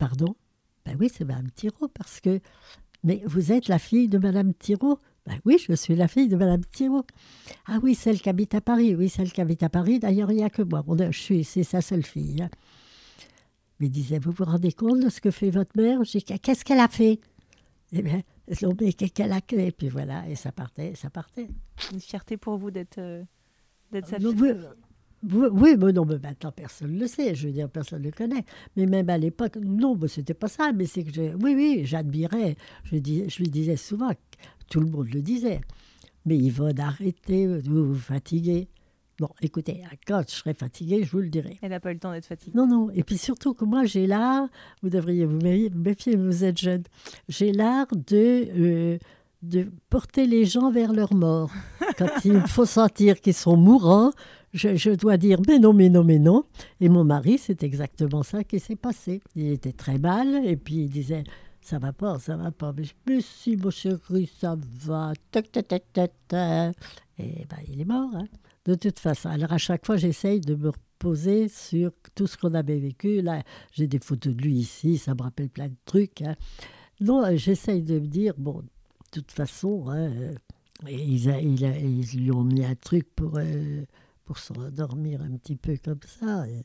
Pardon? 0.01 0.36
Ben 0.83 0.98
oui, 1.00 1.12
c'est 1.13 1.25
Madame 1.25 1.51
Thiraud, 1.51 1.88
parce 1.89 2.19
que... 2.21 2.39
Mais 3.03 3.21
vous 3.25 3.51
êtes 3.51 3.68
la 3.68 3.77
fille 3.77 4.09
de 4.09 4.18
Madame 4.18 4.51
Thiraud? 4.56 4.98
Ben 5.27 5.39
oui, 5.45 5.59
je 5.59 5.74
suis 5.74 5.95
la 5.95 6.07
fille 6.07 6.27
de 6.27 6.36
Madame 6.36 6.63
Thiraud. 6.65 7.06
Ah 7.68 7.77
oui, 7.83 7.94
celle 7.94 8.19
qui 8.19 8.27
habite 8.27 8.56
à 8.56 8.62
Paris. 8.62 8.95
Oui, 8.95 9.09
celle 9.09 9.31
qui 9.31 9.42
habite 9.42 9.62
à 9.62 9.69
Paris. 9.69 10.00
D'ailleurs, 10.00 10.31
il 10.31 10.38
n'y 10.38 10.44
a 10.44 10.50
que 10.50 10.63
moi. 10.63 10.83
On 10.88 10.98
a- 10.98 11.12
je 11.12 11.19
suis, 11.19 11.44
c'est 11.44 11.62
sa 11.63 11.81
seule 11.81 12.03
fille. 12.03 12.42
hein. 12.42 12.50
Mais 13.80 13.88
il 13.88 13.92
disait, 13.92 14.18
vous 14.18 14.31
vous 14.31 14.44
rendez 14.44 14.71
compte 14.71 15.01
de 15.01 15.09
ce 15.09 15.21
que 15.21 15.30
fait 15.30 15.51
votre 15.51 15.77
mère? 15.80 16.03
Je 16.03 16.18
dis, 16.18 16.24
qu'est-ce 16.24 16.65
qu'elle 16.65 16.80
a 16.80 16.88
fait? 16.88 17.19
Eh 17.92 18.01
bien, 18.01 18.24
non, 18.63 18.74
mais 18.81 18.94
qu'est-ce 18.94 19.12
qu'elle 19.13 19.31
a 19.33 19.39
fait? 19.48 19.68
Et 19.68 19.71
puis 19.71 19.89
voilà, 19.89 20.27
et 20.27 20.33
ça 20.36 20.51
partait, 20.51 20.95
ça 20.95 21.12
partait. 21.12 21.48
Une 21.94 22.00
fierté 22.00 22.38
pour 22.38 22.57
vous 22.57 22.71
d'être 22.71 22.98
euh, 22.98 23.24
d'être 23.92 24.07
sa 24.07 24.18
fille. 24.18 24.25
Oui, 25.23 25.75
mais 25.79 25.91
non, 25.94 26.06
mais 26.06 26.18
maintenant 26.19 26.51
personne 26.51 26.94
ne 26.95 27.00
le 27.00 27.07
sait, 27.07 27.35
je 27.35 27.47
veux 27.47 27.53
dire, 27.53 27.69
personne 27.69 28.00
ne 28.01 28.06
le 28.06 28.12
connaît. 28.12 28.43
Mais 28.75 28.86
même 28.86 29.10
à 29.10 29.17
l'époque, 29.17 29.57
non, 29.57 29.95
mais 30.00 30.07
c'était 30.07 30.34
pas 30.34 30.48
ça, 30.48 30.72
mais 30.74 30.86
c'est 30.86 31.03
que 31.03 31.13
je, 31.13 31.22
oui, 31.43 31.53
oui, 31.55 31.81
j'admirais. 31.86 32.55
Je, 32.86 32.95
dis, 32.98 33.29
je 33.29 33.38
lui 33.38 33.50
disais 33.50 33.75
souvent, 33.77 34.12
tout 34.69 34.79
le 34.79 34.88
monde 34.88 35.10
le 35.13 35.22
disait, 35.22 35.62
mais 36.25 36.38
Yvonne, 36.38 36.79
arrêtez, 36.79 37.48
vous 37.48 37.93
vous 37.93 38.00
fatiguez. 38.00 38.67
Bon, 39.19 39.29
écoutez, 39.41 39.84
quand 40.07 40.24
je 40.27 40.34
serai 40.34 40.55
fatiguée, 40.55 41.03
je 41.03 41.12
vous 41.12 41.19
le 41.19 41.29
dirai. 41.29 41.60
Elle 41.62 41.69
n'a 41.69 41.79
pas 41.79 41.91
eu 41.91 41.93
le 41.93 42.00
temps 42.00 42.12
d'être 42.12 42.25
fatiguée. 42.25 42.53
Non, 42.57 42.65
non. 42.65 42.89
Et 42.89 43.03
puis 43.03 43.19
surtout 43.19 43.53
que 43.53 43.65
moi, 43.65 43.86
j'ai 43.86 44.07
l'art, 44.07 44.48
vous 44.81 44.89
devriez 44.89 45.25
vous 45.25 45.38
mé- 45.38 45.72
méfier, 45.75 46.15
vous 46.15 46.43
êtes 46.43 46.60
jeune, 46.60 46.81
j'ai 47.29 47.51
l'art 47.51 47.86
de, 47.95 48.48
euh, 48.55 48.98
de 49.43 49.67
porter 49.91 50.25
les 50.25 50.45
gens 50.45 50.72
vers 50.72 50.91
leur 50.93 51.13
mort. 51.13 51.51
Quand 52.00 52.10
il 52.25 52.39
faut 52.48 52.65
sentir 52.65 53.22
qu'ils 53.22 53.36
sont 53.36 53.57
mourants, 53.57 54.12
je, 54.53 54.96
dois 54.96 55.17
dire 55.17 55.39
mais 55.48 55.60
non, 55.60 55.74
mais 55.74 55.89
non, 55.89 56.03
mais 56.03 56.20
non. 56.20 56.43
Et 56.79 56.89
mon 56.89 57.03
mari, 57.03 57.38
c'est 57.38 57.63
exactement 57.63 58.24
ça 58.24 58.43
qui 58.43 58.60
s'est 58.60 58.75
passé. 58.75 59.22
Il 59.36 59.51
était 59.51 59.72
très 59.72 59.98
mal 59.98 60.46
et 60.46 60.58
puis 60.58 60.75
il 60.84 60.89
disait 60.89 61.24
ça 61.62 61.79
va 61.79 61.93
pas, 61.93 62.20
ça 62.20 62.36
va 62.36 62.51
pas. 62.51 62.74
Mais, 63.08 63.22
si, 63.22 63.55
mon 63.55 63.70
chéri, 63.70 64.29
ça 64.39 64.58
va. 64.86 65.13
Et 65.34 66.72
ben, 67.20 67.58
il 67.67 67.81
est 67.81 67.86
mort. 67.86 68.10
hein. 68.15 68.27
De 68.65 68.75
toute 68.75 69.00
façon. 69.00 69.29
Alors 69.29 69.53
à 69.53 69.58
chaque 69.58 69.86
fois, 69.86 69.98
j'essaye 69.98 70.41
de 70.41 70.55
me 70.55 70.70
reposer 70.70 71.48
sur 71.48 71.91
tout 72.15 72.27
ce 72.27 72.38
qu'on 72.38 72.53
avait 72.53 72.79
vécu. 72.79 73.22
Là, 73.22 73.43
j'ai 73.74 73.88
des 73.88 74.00
photos 74.00 74.36
de 74.36 74.41
lui 74.41 74.55
ici, 74.55 74.98
ça 74.98 75.13
me 75.15 75.22
rappelle 75.22 75.50
plein 75.50 75.67
de 75.67 75.75
trucs. 75.86 76.22
hein. 76.22 76.36
Non, 77.00 77.24
euh, 77.24 77.36
j'essaye 77.36 77.81
de 77.81 78.00
me 78.00 78.08
dire, 78.08 78.34
bon, 78.38 78.60
de 78.62 78.67
toute 79.12 79.31
façon, 79.31 79.86
hein, 79.89 80.12
euh, 80.12 80.36
ils, 80.88 81.27
ils 81.27 82.17
lui 82.20 82.31
ont 82.31 82.43
mis 82.43 82.63
un 82.63 82.75
truc 82.75 83.08
pour, 83.15 83.38
euh, 83.38 83.84
pour 84.25 84.37
s'endormir 84.37 85.21
un 85.21 85.31
petit 85.37 85.55
peu 85.55 85.75
comme 85.83 85.99
ça. 86.05 86.47
Et, 86.47 86.63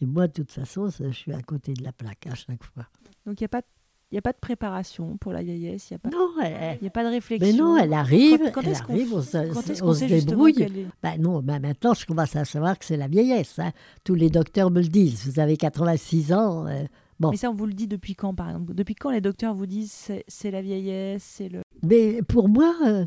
et 0.00 0.06
moi, 0.06 0.26
de 0.28 0.32
toute 0.32 0.50
façon, 0.52 0.88
je 0.90 1.10
suis 1.10 1.32
à 1.32 1.42
côté 1.42 1.74
de 1.74 1.82
la 1.82 1.92
plaque 1.92 2.26
à 2.26 2.34
chaque 2.34 2.62
fois. 2.64 2.86
Donc 3.26 3.40
il 3.40 3.44
n'y 3.44 3.46
a, 3.46 3.48
pas 3.48 3.62
il 4.10 4.18
a 4.18 4.22
pas 4.22 4.32
de 4.32 4.38
préparation 4.38 5.16
pour 5.16 5.32
la 5.32 5.42
vieillesse, 5.42 5.88
il 5.90 5.94
n'y 5.94 5.96
a, 5.96 5.98
pas- 6.00 6.10
Non, 6.10 6.28
elle- 6.42 6.78
il 6.80 6.84
y 6.84 6.86
a 6.86 6.90
pas 6.90 7.02
de 7.04 7.08
réflexion. 7.08 7.46
mais 7.50 7.56
non, 7.58 7.76
elle 7.78 7.94
arrive, 7.94 8.38
Quand- 8.38 8.52
quand 8.52 8.60
elle 8.62 8.74
arrive, 8.74 9.14
on 9.14 9.22
se, 9.22 9.52
Quand 9.52 9.86
on 9.86 9.94
se 9.94 10.04
débrouille. 10.04 10.60
est- 10.62 10.86
Ben 11.02 11.18
non, 11.20 11.40
ben 11.40 11.60
maintenant, 11.60 11.94
je 11.94 12.04
commence 12.04 12.36
à 12.36 12.44
savoir 12.44 12.78
que 12.78 12.84
c'est 12.84 12.96
la 12.98 13.08
vieillesse. 13.08 13.58
hein. 13.58 13.72
Tous 14.04 14.14
les 14.14 14.28
docteurs 14.28 14.70
me 14.70 14.80
le 14.82 14.88
disent. 14.88 15.26
Vous 15.26 15.40
avez 15.40 15.56
86 15.56 16.32
ans. 16.34 16.66
euh, 16.66 16.82
bon. 17.20 17.30
Mais 17.30 17.36
ça, 17.38 17.50
on 17.50 17.54
vous 17.54 17.64
le 17.66 17.72
dit 17.72 17.86
depuis 17.88 18.14
quand, 18.14 18.34
par 18.34 18.50
exemple? 18.50 18.74
Depuis 18.74 18.94
quand 18.94 19.10
les 19.10 19.20
docteurs 19.22 19.54
vous 19.54 19.66
disent 19.66 19.92
c'est 19.92 20.24
c'est 20.28 20.50
la 20.50 20.60
vieillesse, 20.60 21.22
c'est 21.24 21.48
le... 21.48 21.62
Mais 21.82 22.20
pour 22.22 22.50
moi, 22.50 22.74
euh, 22.86 23.06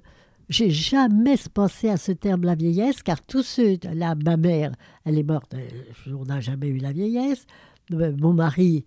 j'ai 0.50 0.70
jamais 0.70 1.36
pensé 1.54 1.90
à 1.90 1.98
ce 1.98 2.12
terme 2.12 2.44
la 2.44 2.56
vieillesse, 2.56 3.02
car 3.02 3.22
tous 3.22 3.44
ceux, 3.44 3.78
là, 3.94 4.16
ma 4.16 4.38
mère, 4.38 4.72
elle 5.04 5.18
est 5.18 5.24
morte, 5.24 5.54
euh, 5.54 6.14
on 6.14 6.26
n'a 6.26 6.40
jamais 6.40 6.68
eu 6.68 6.78
la 6.78 6.92
vieillesse. 6.92 7.46
Euh, 7.92 8.16
mon 8.18 8.34
mari, 8.34 8.86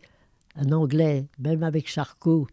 un 0.56 0.72
Anglais, 0.72 1.26
même 1.38 1.62
avec 1.62 1.88
Charcot, 1.88 2.46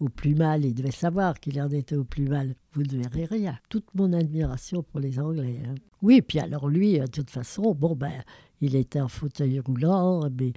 au 0.00 0.08
plus 0.08 0.34
mal, 0.34 0.64
il 0.64 0.74
devait 0.74 0.92
savoir 0.92 1.40
qu'il 1.40 1.60
en 1.60 1.70
était 1.70 1.96
au 1.96 2.04
plus 2.04 2.28
mal. 2.28 2.54
Vous 2.72 2.82
ne 2.82 3.02
verrez 3.02 3.24
rien. 3.24 3.58
Toute 3.68 3.92
mon 3.94 4.12
admiration 4.12 4.82
pour 4.82 5.00
les 5.00 5.18
Anglais. 5.18 5.60
Hein. 5.66 5.74
Oui, 6.02 6.22
puis 6.22 6.38
alors 6.38 6.68
lui, 6.68 7.00
de 7.00 7.06
toute 7.06 7.30
façon, 7.30 7.74
bon, 7.74 7.96
ben, 7.96 8.22
il 8.60 8.76
était 8.76 9.00
en 9.00 9.08
fauteuil 9.08 9.58
roulant, 9.58 10.28
mais 10.38 10.52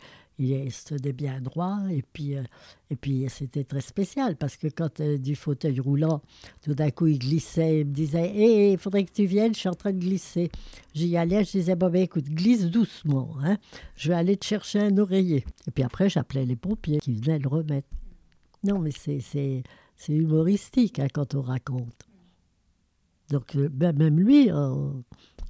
tenait 0.86 1.14
bien 1.14 1.42
droit. 1.42 1.78
Et 1.90 2.02
puis, 2.02 2.36
euh, 2.36 2.44
et 2.90 2.96
puis 2.96 3.26
c'était 3.30 3.64
très 3.64 3.82
spécial 3.82 4.36
parce 4.36 4.58
que 4.58 4.68
quand 4.68 5.00
euh, 5.00 5.18
du 5.18 5.36
fauteuil 5.36 5.80
roulant, 5.80 6.22
tout 6.62 6.74
d'un 6.74 6.92
coup, 6.92 7.08
il 7.08 7.20
glissait. 7.20 7.82
Il 7.82 7.88
me 7.88 7.94
disait 7.94 8.30
Hé, 8.30 8.72
il 8.74 8.78
faudrait 8.78 9.06
que 9.06 9.12
tu 9.12 9.26
viennes, 9.26 9.54
je 9.54 9.60
suis 9.60 9.70
en 9.70 9.74
train 9.74 9.92
de 9.92 10.00
glisser. 10.00 10.52
J'y 10.94 11.16
allais, 11.18 11.44
je 11.44 11.52
disais 11.52 11.76
Bon, 11.76 11.90
ben, 11.90 12.02
écoute, 12.04 12.26
glisse 12.26 12.66
doucement. 12.66 13.36
Hein. 13.44 13.58
Je 13.96 14.10
vais 14.10 14.16
aller 14.16 14.38
te 14.38 14.46
chercher 14.46 14.80
un 14.80 14.98
oreiller. 14.98 15.46
Et 15.68 15.72
puis 15.72 15.84
après, 15.84 16.10
j'appelais 16.10 16.46
les 16.46 16.56
pompiers 16.56 17.00
qui 17.00 17.14
venaient 17.14 17.40
le 17.40 17.48
remettre. 17.48 17.88
Non, 18.64 18.80
mais 18.80 18.92
c'est 18.92 19.64
humoristique 20.10 21.00
hein, 21.00 21.08
quand 21.12 21.36
on 21.36 21.42
raconte. 21.42 22.08
Donc, 23.30 23.56
euh, 23.56 23.70
ben, 23.72 23.96
même 23.98 24.20
lui, 24.20 24.50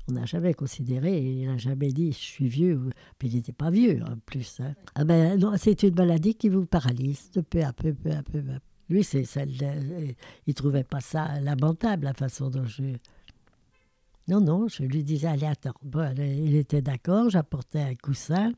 n'a 0.09 0.25
jamais 0.25 0.53
considéré, 0.53 1.19
il 1.21 1.47
n'a 1.47 1.57
jamais 1.57 1.91
dit 1.91 2.11
je 2.11 2.17
suis 2.17 2.47
vieux, 2.47 2.89
puis 3.17 3.29
il 3.29 3.35
n'était 3.35 3.51
pas 3.53 3.69
vieux 3.69 4.01
en 4.03 4.17
plus. 4.25 4.59
Hein. 4.59 4.73
Ah 4.95 5.05
ben, 5.05 5.39
non, 5.39 5.53
c'est 5.57 5.83
une 5.83 5.95
maladie 5.95 6.35
qui 6.35 6.49
vous 6.49 6.65
paralyse 6.65 7.31
de 7.31 7.41
peu 7.41 7.63
à 7.63 7.73
peu, 7.73 7.93
peu 7.93 8.11
à 8.11 8.23
peu. 8.23 8.41
Lui, 8.89 9.03
c'est 9.03 9.23
celle, 9.23 9.51
il 10.47 10.53
trouvait 10.53 10.83
pas 10.83 10.99
ça 10.99 11.39
lamentable 11.39 12.05
la 12.05 12.13
façon 12.13 12.49
dont 12.49 12.65
je. 12.65 12.83
Non, 14.27 14.41
non, 14.41 14.67
je 14.67 14.83
lui 14.83 15.03
disais 15.03 15.27
allez 15.27 15.45
attends. 15.45 15.73
Bon, 15.83 16.13
il 16.17 16.55
était 16.55 16.81
d'accord, 16.81 17.29
j'apportais 17.29 17.81
un 17.81 17.95
coussin, 17.95 18.51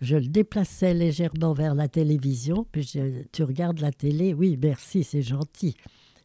je 0.00 0.16
le 0.16 0.26
déplaçais 0.26 0.94
légèrement 0.94 1.54
vers 1.54 1.74
la 1.74 1.88
télévision, 1.88 2.66
puis 2.70 2.86
tu 3.32 3.42
regardes 3.42 3.80
la 3.80 3.92
télé, 3.92 4.34
oui 4.34 4.58
merci, 4.60 5.02
c'est 5.02 5.22
gentil. 5.22 5.76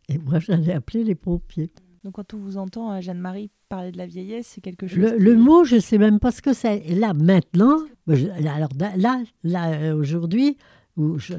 Et 0.10 0.18
moi 0.18 0.40
j'allais 0.40 0.74
appeler 0.74 1.04
les 1.04 1.16
pompiers. 1.16 1.72
Donc 2.04 2.16
quand 2.16 2.34
on 2.34 2.38
vous 2.38 2.58
entend, 2.58 2.92
euh, 2.94 3.02
Jeanne-Marie, 3.02 3.52
parler 3.68 3.92
de 3.92 3.98
la 3.98 4.06
vieillesse, 4.06 4.48
c'est 4.48 4.62
quelque 4.62 4.88
chose. 4.88 4.98
Le, 4.98 5.36
mot, 5.36 5.64
je 5.64 5.76
ne 5.76 5.80
sais 5.80 5.98
même 5.98 6.20
pas 6.20 6.32
ce 6.32 6.42
que 6.42 6.54
c'est. 6.54 6.78
Et 6.86 6.96
là, 6.96 7.14
maintenant, 7.14 7.80
alors 8.08 8.70
là, 8.98 9.22
là 9.44 9.72
euh, 9.72 9.96
aujourd'hui, 9.96 10.58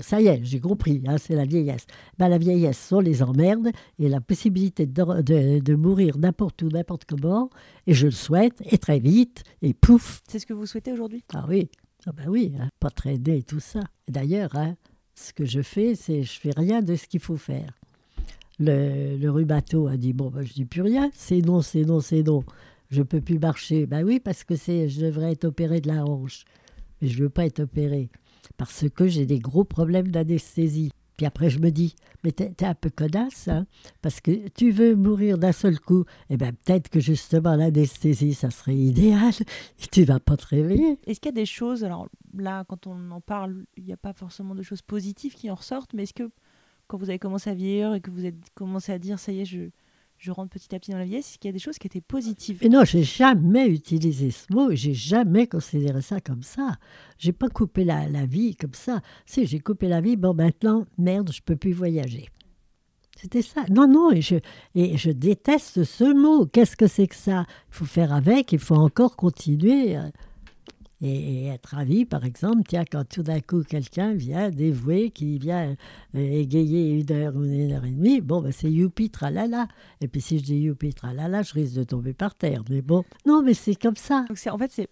ça 0.00 0.20
y 0.20 0.26
est, 0.26 0.40
j'ai 0.42 0.60
compris, 0.60 1.02
hein, 1.06 1.16
c'est 1.18 1.34
la 1.34 1.44
vieillesse. 1.44 1.86
Ben, 2.18 2.28
la 2.28 2.38
vieillesse 2.38 2.78
sont 2.78 3.00
les 3.00 3.22
emmerdes 3.22 3.70
et 3.98 4.08
la 4.08 4.20
possibilité 4.20 4.86
de, 4.86 5.60
de, 5.60 5.74
mourir 5.74 6.18
n'importe 6.18 6.62
où, 6.62 6.68
n'importe 6.68 7.04
comment, 7.04 7.50
et 7.86 7.94
je 7.94 8.06
le 8.06 8.12
souhaite, 8.12 8.62
et 8.70 8.78
très 8.78 8.98
vite, 8.98 9.42
et 9.62 9.74
pouf. 9.74 10.22
C'est 10.28 10.38
ce 10.38 10.46
que 10.46 10.54
vous 10.54 10.66
souhaitez 10.66 10.92
aujourd'hui? 10.92 11.24
Ah 11.34 11.44
oui, 11.48 11.70
ah 12.06 12.12
ben 12.12 12.28
oui, 12.28 12.52
hein, 12.58 12.68
pas 12.80 12.90
traîner 12.90 13.38
et 13.38 13.42
tout 13.42 13.60
ça. 13.60 13.80
D'ailleurs, 14.08 14.56
hein, 14.56 14.76
ce 15.14 15.32
que 15.32 15.44
je 15.44 15.60
fais, 15.60 15.94
c'est 15.94 16.22
je 16.22 16.40
fais 16.40 16.52
rien 16.56 16.80
de 16.80 16.94
ce 16.94 17.06
qu'il 17.06 17.20
faut 17.20 17.36
faire 17.36 17.79
le, 18.60 19.28
rubato 19.28 19.88
a 19.88 19.96
dit 19.96 20.12
Bon, 20.12 20.30
ben, 20.30 20.42
je 20.42 20.52
dis 20.52 20.64
plus 20.64 20.82
rien, 20.82 21.10
c'est 21.14 21.40
non, 21.40 21.62
c'est 21.62 21.84
non, 21.84 22.00
c'est 22.00 22.22
non. 22.22 22.44
Je 22.90 23.02
peux 23.02 23.20
plus 23.20 23.38
marcher. 23.38 23.86
Ben 23.86 24.04
oui, 24.04 24.20
parce 24.20 24.44
que 24.44 24.56
c'est, 24.56 24.88
je 24.88 25.00
devrais 25.00 25.32
être 25.32 25.44
opéré 25.44 25.80
de 25.80 25.88
la 25.88 26.04
hanche. 26.04 26.44
Mais 27.00 27.08
je 27.08 27.22
veux 27.22 27.30
pas 27.30 27.46
être 27.46 27.60
opéré 27.60 28.10
parce 28.56 28.84
que 28.88 29.06
j'ai 29.06 29.26
des 29.26 29.38
gros 29.38 29.64
problèmes 29.64 30.08
d'anesthésie. 30.08 30.90
Puis 31.16 31.26
après, 31.26 31.50
je 31.50 31.58
me 31.58 31.70
dis, 31.70 31.94
mais 32.24 32.32
t'es, 32.32 32.52
es 32.58 32.64
un 32.64 32.74
peu 32.74 32.88
connasse, 32.88 33.48
hein, 33.48 33.66
parce 34.00 34.22
que 34.22 34.48
tu 34.48 34.70
veux 34.70 34.96
mourir 34.96 35.36
d'un 35.36 35.52
seul 35.52 35.78
coup. 35.78 36.04
Eh 36.30 36.38
bien, 36.38 36.52
peut-être 36.52 36.88
que 36.88 36.98
justement, 36.98 37.56
l'anesthésie, 37.56 38.32
ça 38.32 38.50
serait 38.50 38.74
idéal, 38.74 39.34
et 39.82 39.86
tu 39.92 40.04
vas 40.04 40.18
pas 40.18 40.38
te 40.38 40.46
réveiller. 40.46 40.98
Est-ce 41.06 41.20
qu'il 41.20 41.28
y 41.28 41.34
a 41.36 41.40
des 41.40 41.46
choses, 41.46 41.84
alors 41.84 42.08
là, 42.34 42.64
quand 42.64 42.86
on 42.86 43.10
en 43.10 43.20
parle, 43.20 43.66
il 43.76 43.84
n'y 43.84 43.92
a 43.92 43.98
pas 43.98 44.14
forcément 44.14 44.54
de 44.54 44.62
choses 44.62 44.80
positives 44.80 45.34
qui 45.34 45.50
en 45.50 45.56
ressortent, 45.56 45.92
mais 45.92 46.04
est-ce 46.04 46.14
que 46.14 46.30
quand 46.90 46.98
vous 46.98 47.08
avez 47.08 47.20
commencé 47.20 47.48
à 47.48 47.54
vieillir 47.54 47.94
et 47.94 48.00
que 48.00 48.10
vous 48.10 48.18
avez 48.18 48.34
commencé 48.56 48.90
à 48.90 48.98
dire 48.98 49.20
ça 49.20 49.30
y 49.30 49.40
est, 49.40 49.44
je, 49.44 49.70
je 50.18 50.32
rentre 50.32 50.50
petit 50.50 50.74
à 50.74 50.80
petit 50.80 50.90
dans 50.90 50.98
la 50.98 51.04
vieillesse, 51.04 51.36
qu'il 51.38 51.48
y 51.48 51.50
a 51.50 51.52
des 51.52 51.60
choses 51.60 51.78
qui 51.78 51.86
étaient 51.86 52.00
positives? 52.00 52.58
Et 52.62 52.68
non, 52.68 52.84
j'ai 52.84 53.04
jamais 53.04 53.68
utilisé 53.68 54.32
ce 54.32 54.52
mot, 54.52 54.70
j'ai 54.72 54.92
jamais 54.92 55.46
considéré 55.46 56.02
ça 56.02 56.20
comme 56.20 56.42
ça. 56.42 56.78
J'ai 57.16 57.32
pas 57.32 57.48
coupé 57.48 57.84
la, 57.84 58.08
la, 58.08 58.26
vie 58.26 58.56
comme 58.56 58.74
ça. 58.74 59.02
Si 59.24 59.46
j'ai 59.46 59.60
coupé 59.60 59.86
la 59.86 60.00
vie, 60.00 60.16
bon 60.16 60.34
maintenant, 60.34 60.84
merde, 60.98 61.30
je 61.32 61.40
peux 61.42 61.54
plus 61.54 61.72
voyager. 61.72 62.28
C'était 63.16 63.42
ça. 63.42 63.64
Non, 63.70 63.86
non, 63.86 64.10
et 64.10 64.20
je, 64.20 64.36
et 64.74 64.96
je 64.96 65.12
déteste 65.12 65.84
ce 65.84 66.12
mot. 66.12 66.44
Qu'est-ce 66.46 66.76
que 66.76 66.88
c'est 66.88 67.06
que 67.06 67.14
ça? 67.14 67.44
Il 67.68 67.74
faut 67.76 67.84
faire 67.84 68.12
avec, 68.12 68.50
il 68.52 68.58
faut 68.58 68.74
encore 68.74 69.14
continuer. 69.14 69.96
Et, 71.02 71.46
être 71.46 71.74
ravi, 71.74 72.04
par 72.04 72.24
exemple, 72.24 72.62
tiens, 72.68 72.84
quand 72.90 73.04
tout 73.08 73.22
d'un 73.22 73.40
coup 73.40 73.62
quelqu'un 73.62 74.12
vient 74.12 74.50
dévouer, 74.50 75.10
qui 75.10 75.38
vient 75.38 75.76
euh, 76.14 76.18
égayer 76.18 77.00
une 77.00 77.12
heure 77.12 77.34
ou 77.36 77.44
une 77.44 77.72
heure 77.72 77.84
et 77.84 77.90
demie, 77.90 78.20
bon, 78.20 78.42
ben, 78.42 78.52
c'est 78.52 78.70
youpi 78.70 79.10
tralala. 79.10 79.66
Et 80.00 80.08
puis 80.08 80.20
si 80.20 80.38
je 80.38 80.44
dis 80.44 80.56
youpi 80.56 80.92
tralala, 80.92 81.42
je 81.42 81.54
risque 81.54 81.74
de 81.74 81.84
tomber 81.84 82.12
par 82.12 82.34
terre. 82.34 82.62
Mais 82.68 82.82
bon, 82.82 83.04
non, 83.26 83.42
mais 83.42 83.54
c'est 83.54 83.74
comme 83.74 83.96
ça. 83.96 84.24
Donc 84.28 84.38
en 84.50 84.58
fait, 84.58 84.70
c'est 84.72 84.88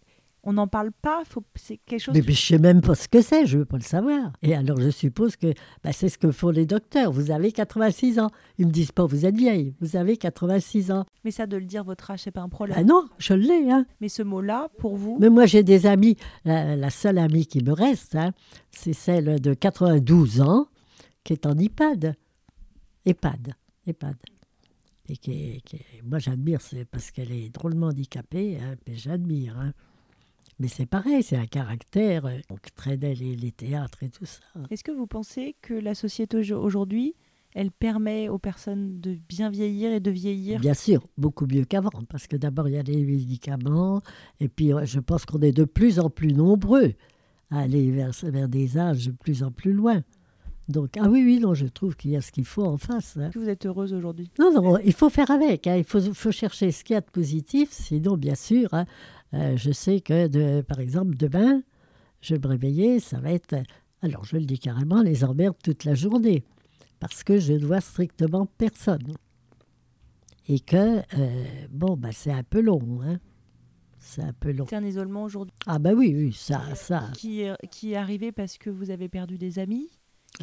on 0.49 0.55
n'en 0.55 0.67
parle 0.67 0.93
pas, 0.93 1.25
c'est 1.57 1.77
quelque 1.77 2.01
chose. 2.01 2.15
Mais, 2.15 2.23
je 2.23 2.31
ne 2.31 2.35
sais 2.35 2.59
même 2.59 2.81
pas 2.81 2.95
ce 2.95 3.07
que 3.07 3.21
c'est, 3.21 3.45
je 3.45 3.57
ne 3.57 3.61
veux 3.61 3.65
pas 3.67 3.77
le 3.77 3.83
savoir. 3.83 4.33
Et 4.41 4.55
alors 4.55 4.81
je 4.81 4.89
suppose 4.89 5.37
que 5.37 5.53
bah, 5.85 5.93
c'est 5.93 6.09
ce 6.09 6.17
que 6.17 6.33
font 6.33 6.49
les 6.49 6.65
docteurs. 6.65 7.13
Vous 7.13 7.31
avez 7.31 7.53
86 7.53 8.19
ans. 8.19 8.31
Ils 8.57 8.63
ne 8.63 8.69
me 8.69 8.73
disent 8.73 8.91
pas 8.91 9.05
vous 9.05 9.27
êtes 9.27 9.37
vieille, 9.37 9.75
vous 9.83 9.97
avez 9.97 10.17
86 10.17 10.91
ans. 10.91 11.05
Mais 11.23 11.33
ça, 11.33 11.47
de 11.47 11.59
le 11.59 11.67
dire 11.67 11.85
votre 11.85 12.11
âge, 12.11 12.21
c'est 12.25 12.31
pas 12.31 12.41
un 12.41 12.49
problème. 12.49 12.79
Ah 12.81 12.83
non, 12.83 13.11
je 13.19 13.35
l'ai. 13.35 13.71
Hein. 13.71 13.85
Mais 14.01 14.09
ce 14.09 14.23
mot-là, 14.23 14.69
pour 14.79 14.97
vous. 14.97 15.19
Mais 15.21 15.29
moi, 15.29 15.45
j'ai 15.45 15.63
des 15.63 15.85
amis. 15.85 16.17
La, 16.47 16.89
seule 16.89 17.19
amie 17.19 17.45
qui 17.45 17.63
me 17.63 17.73
reste, 17.73 18.17
hein, 18.17 18.33
c'est 18.71 18.95
celle 18.95 19.43
de 19.43 19.53
92 19.53 20.41
ans 20.41 20.67
qui 21.25 21.35
est 21.35 21.45
en 21.45 21.59
EHPAD. 21.59 22.17
EHPAD. 23.05 23.53
EHPAD. 23.87 24.17
Et 25.11 25.17
qui, 25.19 25.63
moi, 26.05 26.19
j'admire, 26.19 26.63
c'est 26.63 26.87
parce 26.87 27.11
qu'elle 27.11 27.33
est 27.33 27.51
drôlement 27.51 27.89
handicapée, 27.89 28.59
hein, 28.63 28.77
mais 28.87 28.95
j'admire. 28.95 29.59
Hein. 29.59 29.75
Mais 30.59 30.69
c'est 30.69 30.87
pareil, 30.87 31.23
c'est 31.23 31.37
un 31.37 31.47
caractère. 31.47 32.27
Euh, 32.27 32.39
donc, 32.49 32.61
traînait 32.75 33.15
les, 33.15 33.37
les 33.37 33.53
théâtres 33.53 34.03
et 34.03 34.09
tout 34.09 34.27
ça. 34.27 34.41
Est-ce 34.71 34.83
que 34.83 34.93
vous 34.93 35.07
pensez 35.07 35.57
que 35.63 35.75
la 35.75 35.95
société 35.95 36.37
aujourd'hui, 36.55 37.15
elle 37.55 37.71
permet 37.71 38.29
aux 38.29 38.39
personnes 38.39 39.01
de 39.01 39.17
bien 39.29 39.51
vieillir 39.51 39.93
et 39.93 40.01
de 40.01 40.11
vieillir? 40.11 40.61
Bien 40.61 40.75
sûr, 40.75 41.03
beaucoup 41.17 41.47
mieux 41.47 41.65
qu'avant, 41.65 41.91
parce 42.09 42.27
que 42.27 42.37
d'abord 42.37 42.69
il 42.69 42.75
y 42.75 42.79
a 42.79 42.83
les 42.83 43.05
médicaments, 43.05 44.03
et 44.41 44.49
puis 44.49 44.73
je 44.85 45.01
pense 45.01 45.25
qu'on 45.25 45.41
est 45.41 45.53
de 45.53 45.65
plus 45.65 45.99
en 45.99 46.11
plus 46.11 46.33
nombreux 46.33 46.95
à 47.51 47.61
aller 47.61 47.91
vers, 47.91 48.11
vers 48.23 48.49
des 48.49 48.79
âges 48.79 49.07
de 49.07 49.13
plus 49.13 49.43
en 49.43 49.51
plus 49.51 49.73
loin. 49.73 50.03
Donc, 50.69 50.99
ah 50.99 51.09
oui, 51.09 51.23
oui, 51.25 51.39
non, 51.41 51.55
je 51.55 51.65
trouve 51.65 51.97
qu'il 51.97 52.11
y 52.11 52.17
a 52.17 52.21
ce 52.21 52.31
qu'il 52.31 52.45
faut 52.45 52.65
en 52.65 52.77
face. 52.77 53.17
Hein. 53.17 53.31
Vous 53.35 53.49
êtes 53.49 53.65
heureuse 53.65 53.95
aujourd'hui? 53.95 54.31
Non, 54.39 54.53
non, 54.53 54.79
il 54.85 54.93
faut 54.93 55.09
faire 55.09 55.31
avec. 55.31 55.67
Hein. 55.67 55.77
Il 55.77 55.85
faut, 55.85 56.01
faut, 56.13 56.31
chercher 56.31 56.71
ce 56.73 56.85
qu'il 56.85 56.93
y 56.93 56.97
a 56.99 57.01
de 57.01 57.11
positif. 57.11 57.71
Sinon, 57.73 58.19
bien 58.19 58.35
sûr, 58.35 58.69
hein, 58.75 58.85
euh, 59.35 59.57
je 59.57 59.71
sais 59.73 60.01
que, 60.01 60.27
de, 60.27 60.63
par 60.63 60.81
exemple, 60.81 61.17
demain, 61.17 61.63
je 62.21 62.35
vais 62.35 62.41
me 62.41 62.47
réveiller, 62.49 63.01
ça 63.01 63.21
va 63.21 63.33
être, 63.33 63.57
alors 64.03 64.25
je 64.25 64.37
le 64.37 64.45
dis 64.45 64.59
carrément, 64.59 65.03
les 65.03 65.25
emmerdes 65.25 65.57
toute 65.63 65.85
la 65.85 65.95
journée. 65.95 66.45
Parce 67.01 67.23
que 67.23 67.39
je 67.39 67.53
ne 67.53 67.65
vois 67.65 67.81
strictement 67.81 68.47
personne. 68.59 69.15
Et 70.49 70.61
que, 70.61 70.99
euh, 71.17 71.67
bon, 71.71 71.97
bah, 71.97 72.11
c'est 72.13 72.33
un 72.33 72.43
peu 72.43 72.61
long. 72.61 73.01
Hein. 73.03 73.19
C'est 73.99 74.23
un 74.23 74.33
peu 74.33 74.51
long. 74.51 74.67
C'est 74.69 74.77
un 74.77 74.85
isolement 74.85 75.25
aujourd'hui 75.25 75.53
Ah, 75.67 75.79
bah 75.79 75.93
oui, 75.93 76.13
oui, 76.17 76.33
ça. 76.33 76.63
ça. 76.75 77.11
Qui, 77.15 77.43
est, 77.43 77.55
qui 77.71 77.93
est 77.93 77.97
arrivé 77.97 78.33
parce 78.33 78.57
que 78.57 78.71
vous 78.71 78.91
avez 78.91 79.09
perdu 79.09 79.37
des 79.37 79.59
amis? 79.59 79.89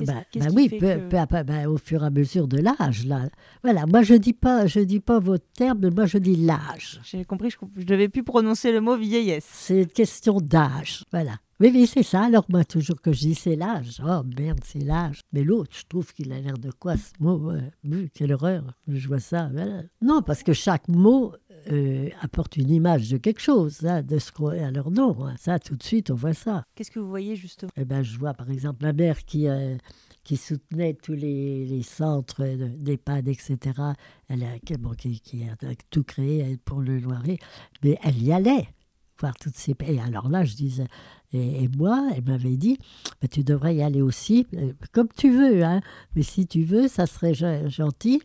Bah, 0.04 0.14
bah 0.36 0.46
oui, 0.54 0.80
bah, 1.10 1.70
au 1.70 1.78
fur 1.78 2.04
et 2.04 2.08
à 2.08 2.10
mesure 2.10 2.48
de 2.48 2.58
l'âge. 2.58 3.06
Là. 3.06 3.30
Voilà, 3.64 3.86
moi 3.86 4.02
je 4.04 4.14
dis 4.16 4.34
pas, 4.34 4.68
je 4.68 4.80
dis 4.80 5.00
pas 5.00 5.20
votre 5.20 5.46
terme, 5.56 5.90
moi 5.90 6.06
je 6.06 6.18
dis 6.18 6.36
l'âge. 6.36 7.00
J'ai 7.04 7.26
compris, 7.26 7.50
je 7.50 7.58
ne 7.82 7.86
devais 7.86 8.10
plus 8.10 8.24
prononcer 8.24 8.72
le 8.72 8.82
mot 8.82 8.98
vieillesse. 8.98 9.48
C'est 9.52 9.84
une 9.84 9.88
question 9.88 10.40
d'âge, 10.40 11.04
voilà. 11.12 11.34
Oui, 11.62 11.72
oui, 11.74 11.88
c'est 11.88 12.04
ça. 12.04 12.26
Alors 12.26 12.44
moi, 12.50 12.66
toujours 12.66 13.02
que 13.02 13.14
je 13.14 13.20
dis 13.20 13.36
c'est 13.36 13.56
l'âge. 13.56 14.02
Oh 14.06 14.24
merde, 14.38 14.60
c'est 14.66 14.84
l'âge. 14.84 15.22
Mais 15.32 15.42
l'autre, 15.42 15.72
je 15.74 15.86
trouve 15.88 16.14
qu'il 16.14 16.34
a 16.34 16.40
l'air 16.42 16.58
de 16.58 16.70
quoi 16.70 16.98
ce 16.98 17.12
mot 17.22 17.50
euh, 17.52 18.08
Quelle 18.14 18.34
horreur. 18.34 18.74
Je 18.90 19.08
vois 19.08 19.22
ça. 19.22 19.50
Non, 20.02 20.22
parce 20.22 20.44
que 20.44 20.52
chaque 20.52 20.90
mot 20.90 21.34
euh, 21.72 22.10
apporte 22.22 22.58
une 22.58 22.70
image 22.70 23.10
de 23.10 23.18
quelque 23.18 23.42
chose, 23.42 23.86
hein, 23.86 24.02
de 24.02 24.20
ce 24.20 24.32
qu'on 24.32 24.50
à 24.50 24.72
leur 24.72 24.92
nom. 24.92 25.26
Hein. 25.26 25.36
Ça, 25.40 25.60
tout 25.60 25.76
de 25.76 25.84
suite, 25.84 26.12
on 26.12 26.16
voit 26.16 26.34
ça. 26.34 26.64
Qu'est-ce 26.76 26.92
que 26.92 27.00
vous 27.00 27.10
voyez 27.10 27.36
justement? 27.36 27.72
Eh 27.76 27.86
ben, 27.86 28.04
Je 28.04 28.18
vois 28.18 28.34
par 28.34 28.50
exemple 28.52 28.84
ma 28.84 28.94
mère 28.94 29.26
qui, 29.26 29.48
euh, 29.48 29.76
qui 30.24 30.38
soutenait 30.38 30.94
tous 30.94 31.14
les, 31.14 31.66
les 31.66 31.84
centres 31.84 32.46
d'EHPAD, 32.46 33.28
etc. 33.28 33.58
Elle 34.28 34.44
a, 34.44 34.78
bon, 34.78 34.92
qui, 34.92 35.20
qui, 35.20 35.44
a 35.44 35.56
tout 35.90 36.04
créé 36.04 36.58
pour 36.66 36.82
le 36.82 37.00
Loiret, 37.00 37.40
mais 37.84 37.98
elle 38.04 38.22
y 38.22 38.32
allait 38.32 38.68
voir 39.20 39.36
toutes 39.36 39.56
ces 39.56 39.74
pays. 39.74 40.00
Alors 40.00 40.30
là, 40.30 40.44
je 40.44 40.56
disais, 40.56 40.88
et, 41.34 41.68
moi, 41.68 42.10
elle 42.16 42.24
m'avait 42.24 42.56
dit, 42.56 42.78
bah, 43.22 43.28
tu 43.28 43.44
devrais 43.44 43.76
y 43.76 43.84
aller 43.84 44.02
aussi, 44.02 44.46
euh, 44.54 44.72
comme 44.92 45.10
tu 45.16 45.32
veux, 45.32 45.64
hein, 45.64 45.82
mais 46.16 46.24
si 46.24 46.48
tu 46.48 46.64
veux, 46.64 46.88
ça 46.88 47.06
serait 47.06 47.34
gentil. 47.34 48.22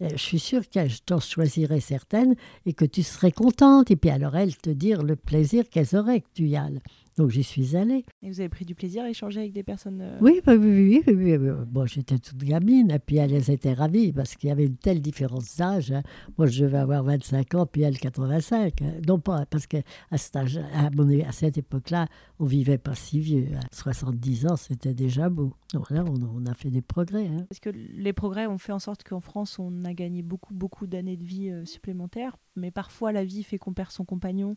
euh, 0.00 0.08
je 0.12 0.22
suis 0.22 0.38
sûre 0.38 0.62
que 0.68 0.88
je 0.88 0.98
t'en 1.04 1.18
choisirais 1.18 1.80
certaines 1.80 2.34
et 2.66 2.72
que 2.72 2.84
tu 2.84 3.02
serais 3.02 3.32
contente. 3.32 3.90
Et 3.90 3.96
puis 3.96 4.10
alors, 4.10 4.36
elles 4.36 4.56
te 4.56 4.70
dire 4.70 5.02
le 5.02 5.16
plaisir 5.16 5.68
qu'elles 5.68 5.96
auraient 5.96 6.20
que 6.20 6.28
tu 6.34 6.46
y 6.46 6.56
ailles. 6.56 6.80
Donc 7.18 7.30
j'y 7.30 7.42
suis 7.42 7.76
allée. 7.76 8.04
Et 8.22 8.28
vous 8.30 8.40
avez 8.40 8.48
pris 8.48 8.64
du 8.64 8.74
plaisir 8.74 9.04
à 9.04 9.10
échanger 9.10 9.40
avec 9.40 9.52
des 9.52 9.62
personnes 9.62 10.00
euh, 10.00 10.18
Oui, 10.20 10.40
oui, 10.46 10.54
oui, 10.56 11.02
oui, 11.06 11.14
oui, 11.14 11.36
oui. 11.36 11.50
Bon, 11.66 11.84
j'étais 11.86 12.18
toute 12.18 12.38
gamine, 12.42 12.90
et 12.90 12.98
puis 12.98 13.16
elles 13.16 13.50
étaient 13.50 13.74
ravies 13.74 14.12
parce 14.12 14.34
qu'il 14.36 14.48
y 14.48 14.52
avait 14.52 14.64
une 14.66 14.76
telle 14.76 15.00
différence 15.02 15.56
d'âge. 15.56 15.92
hein. 15.92 16.02
Moi, 16.38 16.46
je 16.46 16.64
devais 16.64 16.78
avoir 16.78 17.02
25 17.04 17.54
ans, 17.54 17.66
puis 17.66 17.82
elle 17.82 17.98
85. 17.98 18.82
hein. 18.82 18.92
Non 19.06 19.18
pas, 19.18 19.44
parce 19.46 19.66
qu'à 19.66 19.82
cet 20.16 20.36
âge, 20.36 20.58
à, 20.74 20.90
mon- 20.90 21.20
à 21.24 21.32
cette 21.32 21.58
époque-là, 21.58 22.06
on 22.38 22.44
vivait 22.46 22.78
pas 22.78 22.94
si 22.94 23.20
vieux. 23.20 23.48
hein. 23.54 23.60
70 23.72 24.46
ans, 24.46 24.56
c'était 24.56 24.94
déjà 24.94 25.28
beau. 25.28 25.52
Donc 25.74 25.90
là, 25.90 26.04
on, 26.06 26.14
on 26.42 26.46
a 26.46 26.54
fait 26.54 26.70
des 26.70 26.82
progrès. 26.82 27.26
hein. 27.26 27.44
Parce 27.48 27.60
que 27.60 27.70
les 27.70 28.12
progrès 28.12 28.46
ont 28.46 28.58
fait 28.58 28.72
en 28.72 28.78
sorte 28.78 29.04
qu'en 29.04 29.20
France, 29.20 29.58
on 29.58 29.84
a 29.84 29.92
gagné 29.94 30.22
beaucoup, 30.22 30.54
beaucoup 30.54 30.86
d'années 30.86 31.16
de 31.16 31.24
vie 31.24 31.50
euh, 31.50 31.64
supplémentaires. 31.64 32.36
Mais 32.56 32.70
parfois, 32.70 33.12
la 33.12 33.24
vie 33.24 33.42
fait 33.42 33.58
qu'on 33.58 33.72
perd 33.72 33.90
son 33.90 34.04
compagnon 34.04 34.56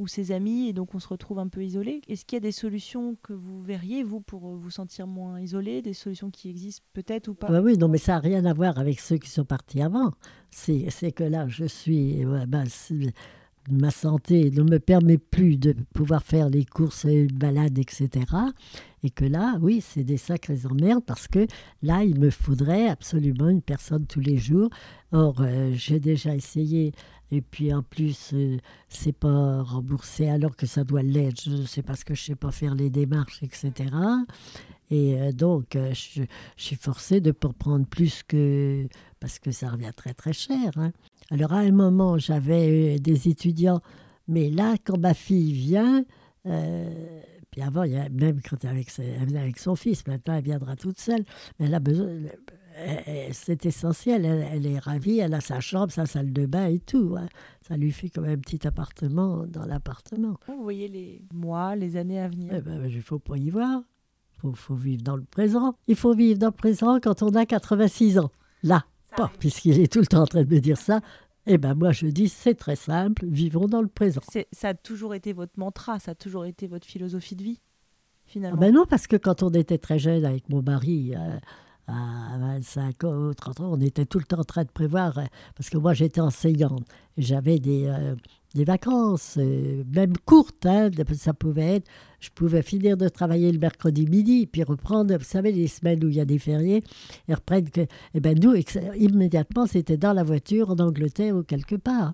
ou 0.00 0.06
ses 0.06 0.32
amis, 0.32 0.68
et 0.68 0.72
donc 0.72 0.94
on 0.94 0.98
se 0.98 1.08
retrouve 1.08 1.38
un 1.38 1.48
peu 1.48 1.62
isolé. 1.62 2.00
Est-ce 2.08 2.24
qu'il 2.24 2.36
y 2.36 2.38
a 2.38 2.40
des 2.40 2.52
solutions 2.52 3.16
que 3.22 3.32
vous 3.32 3.60
verriez, 3.60 4.02
vous, 4.02 4.20
pour 4.20 4.46
euh, 4.48 4.56
vous 4.56 4.70
sentir 4.70 5.06
moins 5.06 5.40
isolé 5.40 5.82
Des 5.82 5.92
solutions 5.92 6.30
qui 6.30 6.48
existent 6.48 6.86
peut-être 6.94 7.28
ou 7.28 7.34
pas? 7.34 7.46
Ah 7.48 7.52
bah 7.52 7.60
oui, 7.62 7.76
non, 7.76 7.88
mais 7.88 7.98
ça 7.98 8.12
n'a 8.12 8.18
rien 8.20 8.44
à 8.46 8.52
voir 8.52 8.78
avec 8.78 8.98
ceux 8.98 9.18
qui 9.18 9.28
sont 9.28 9.44
partis 9.44 9.82
avant. 9.82 10.12
C'est 10.50 11.12
que 11.14 11.24
là, 11.24 11.46
je 11.48 11.66
suis. 11.66 12.24
c'est- 12.68 13.12
ma 13.70 13.90
santé 13.90 14.50
ne 14.50 14.62
me 14.62 14.78
permet 14.78 15.18
plus 15.18 15.56
de 15.58 15.74
pouvoir 15.94 16.22
faire 16.22 16.48
les 16.48 16.64
courses, 16.64 17.04
les 17.04 17.26
balades, 17.26 17.78
etc. 17.78 18.08
Et 19.02 19.10
que 19.10 19.24
là, 19.24 19.58
oui, 19.60 19.80
c'est 19.82 20.02
des 20.02 20.16
sacrées 20.16 20.66
emmerdes 20.68 21.04
parce 21.04 21.28
que 21.28 21.46
là, 21.82 22.02
il 22.04 22.18
me 22.18 22.30
faudrait 22.30 22.88
absolument 22.88 23.48
une 23.48 23.62
personne 23.62 24.06
tous 24.06 24.20
les 24.20 24.38
jours. 24.38 24.70
Or, 25.12 25.40
euh, 25.40 25.72
j'ai 25.74 26.00
déjà 26.00 26.34
essayé. 26.34 26.92
Et 27.32 27.40
puis 27.40 27.72
en 27.72 27.82
plus, 27.82 28.30
euh, 28.32 28.58
c'est 28.88 29.16
pas 29.16 29.62
remboursé 29.62 30.28
alors 30.28 30.56
que 30.56 30.66
ça 30.66 30.84
doit 30.84 31.02
l'être. 31.02 31.42
C'est 31.66 31.82
parce 31.82 32.04
que 32.04 32.14
je 32.14 32.22
sais 32.22 32.34
pas 32.34 32.50
faire 32.50 32.74
les 32.74 32.90
démarches, 32.90 33.42
etc. 33.42 33.90
Et 34.90 35.20
euh, 35.20 35.32
donc, 35.32 35.76
euh, 35.76 35.92
je, 35.94 36.22
suis 36.56 36.76
forcée 36.76 37.20
de 37.20 37.28
ne 37.28 37.32
pas 37.32 37.52
prendre 37.52 37.86
plus 37.86 38.22
que... 38.24 38.86
parce 39.20 39.38
que 39.38 39.52
ça 39.52 39.70
revient 39.70 39.92
très 39.94 40.14
très 40.14 40.32
cher. 40.32 40.72
hein. 40.76 40.92
Alors 41.30 41.52
à 41.52 41.58
un 41.58 41.70
moment, 41.70 42.18
j'avais 42.18 42.96
euh, 42.96 42.98
des 42.98 43.28
étudiants, 43.28 43.80
mais 44.26 44.50
là, 44.50 44.74
quand 44.84 44.98
ma 44.98 45.14
fille 45.14 45.52
vient, 45.52 46.04
puis 47.50 47.62
avant, 47.62 47.84
même 47.86 48.40
quand 48.48 48.64
elle 48.64 48.70
avec, 48.70 48.90
elle 48.98 49.26
vient 49.26 49.40
avec 49.40 49.58
son 49.58 49.76
fils, 49.76 50.06
maintenant 50.06 50.34
elle 50.34 50.44
viendra 50.44 50.74
toute 50.76 50.98
seule, 50.98 51.24
mais 51.58 51.66
elle 51.66 51.74
a 51.74 51.80
besoin... 51.80 52.08
elle- 52.86 53.02
elle- 53.06 53.34
C'est 53.34 53.66
essentiel, 53.66 54.24
elle, 54.24 54.46
elle 54.52 54.66
est 54.66 54.78
ravie, 54.78 55.18
elle 55.18 55.34
a 55.34 55.40
sa 55.40 55.60
chambre, 55.60 55.92
sa 55.92 56.06
salle 56.06 56.32
de 56.32 56.46
bain 56.46 56.66
et 56.66 56.78
tout. 56.78 57.14
hein. 57.18 57.28
Ça 57.66 57.76
lui 57.76 57.92
fait 57.92 58.08
comme 58.08 58.24
un 58.24 58.36
petit 58.38 58.66
appartement 58.66 59.46
dans 59.46 59.64
l'appartement. 59.66 60.36
Vous 60.48 60.62
voyez 60.62 60.88
les 60.88 61.22
mois, 61.32 61.76
les 61.76 61.96
années 61.96 62.20
à 62.20 62.28
venir 62.28 62.52
Eh 62.56 62.60
ben, 62.60 62.84
il 62.88 62.96
ne 62.96 63.02
faut 63.02 63.18
pas 63.18 63.36
y 63.36 63.50
voir. 63.50 63.82
Il 64.36 64.40
faut, 64.40 64.52
faut 64.54 64.74
vivre 64.74 65.02
dans 65.02 65.16
le 65.16 65.24
présent. 65.24 65.74
Il 65.86 65.96
faut 65.96 66.14
vivre 66.14 66.38
dans 66.38 66.46
le 66.48 66.52
présent 66.52 66.98
quand 67.00 67.22
on 67.22 67.28
a 67.34 67.44
86 67.46 68.18
ans. 68.18 68.30
Là, 68.62 68.84
pas, 69.16 69.30
puisqu'il 69.38 69.78
est 69.80 69.92
tout 69.92 70.00
le 70.00 70.06
temps 70.06 70.22
en 70.22 70.26
train 70.26 70.42
de 70.44 70.52
me 70.54 70.60
dire 70.60 70.78
ça. 70.78 71.00
Eh 71.46 71.56
ben 71.58 71.74
moi, 71.74 71.90
je 71.92 72.06
dis, 72.06 72.28
c'est 72.28 72.54
très 72.54 72.76
simple, 72.76 73.24
vivons 73.26 73.66
dans 73.66 73.80
le 73.82 73.88
présent. 73.88 74.20
Ça 74.52 74.68
a 74.68 74.74
toujours 74.74 75.14
été 75.14 75.32
votre 75.32 75.58
mantra, 75.58 75.98
ça 75.98 76.12
a 76.12 76.14
toujours 76.14 76.44
été 76.44 76.66
votre 76.68 76.86
philosophie 76.86 77.34
de 77.34 77.42
vie, 77.42 77.58
Ah 77.60 78.22
finalement. 78.26 78.58
ben 78.60 78.74
non, 78.74 78.84
parce 78.88 79.06
que 79.06 79.16
quand 79.16 79.42
on 79.42 79.48
était 79.50 79.78
très 79.78 79.98
jeune 79.98 80.24
avec 80.24 80.48
mon 80.50 80.62
mari, 80.62 81.14
euh, 81.16 81.38
à 81.86 82.38
25 82.38 83.04
ans, 83.04 83.30
30 83.34 83.60
ans, 83.60 83.72
on 83.72 83.80
était 83.80 84.06
tout 84.06 84.18
le 84.18 84.24
temps 84.24 84.40
en 84.40 84.44
train 84.44 84.62
de 84.62 84.70
prévoir, 84.70 85.18
euh, 85.18 85.24
parce 85.56 85.70
que 85.70 85.78
moi 85.78 85.94
j'étais 85.94 86.20
enseignante, 86.20 86.84
j'avais 87.16 87.58
des, 87.58 87.86
euh, 87.86 88.14
des 88.54 88.64
vacances, 88.64 89.36
euh, 89.38 89.82
même 89.92 90.16
courtes, 90.24 90.66
hein, 90.66 90.90
ça 91.14 91.34
pouvait 91.34 91.76
être, 91.76 91.88
je 92.20 92.30
pouvais 92.30 92.62
finir 92.62 92.96
de 92.96 93.08
travailler 93.08 93.50
le 93.50 93.58
mercredi 93.58 94.06
midi, 94.06 94.46
puis 94.46 94.62
reprendre, 94.62 95.16
vous 95.16 95.24
savez, 95.24 95.52
les 95.52 95.66
semaines 95.66 96.04
où 96.04 96.08
il 96.08 96.16
y 96.16 96.20
a 96.20 96.24
des 96.24 96.38
fériés, 96.38 96.82
et 97.28 97.34
reprendre 97.34 97.70
que, 97.70 97.82
et 98.14 98.20
ben 98.20 98.38
nous, 98.38 98.54
immédiatement, 98.96 99.66
c'était 99.66 99.96
dans 99.96 100.12
la 100.12 100.22
voiture 100.22 100.70
en 100.70 100.78
Angleterre 100.78 101.36
ou 101.36 101.42
quelque 101.42 101.76
part. 101.76 102.12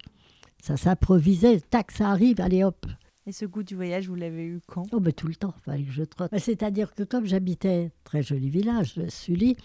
Ça 0.62 0.76
s'improvisait, 0.76 1.61
tac, 1.61 1.90
ça 1.90 2.11
arrive, 2.11 2.40
allez 2.40 2.64
hop. 2.64 2.87
Et 3.28 3.32
ce 3.32 3.44
goût 3.44 3.64
du 3.64 3.74
voyage, 3.74 4.08
vous 4.08 4.14
l'avez 4.14 4.44
eu 4.44 4.60
quand? 4.68 4.84
Oh, 4.92 5.00
mais 5.00 5.10
tout 5.10 5.26
le 5.26 5.34
temps, 5.34 5.52
fallait 5.64 5.82
que 5.82 5.90
je 5.90 6.04
trotte. 6.04 6.30
Mais 6.30 6.38
C'est-à-dire 6.38 6.94
que 6.94 7.02
comme 7.02 7.26
j'habitais 7.26 7.90
très 8.04 8.22
joli 8.22 8.50
village, 8.50 8.94
Sully, 9.08 9.56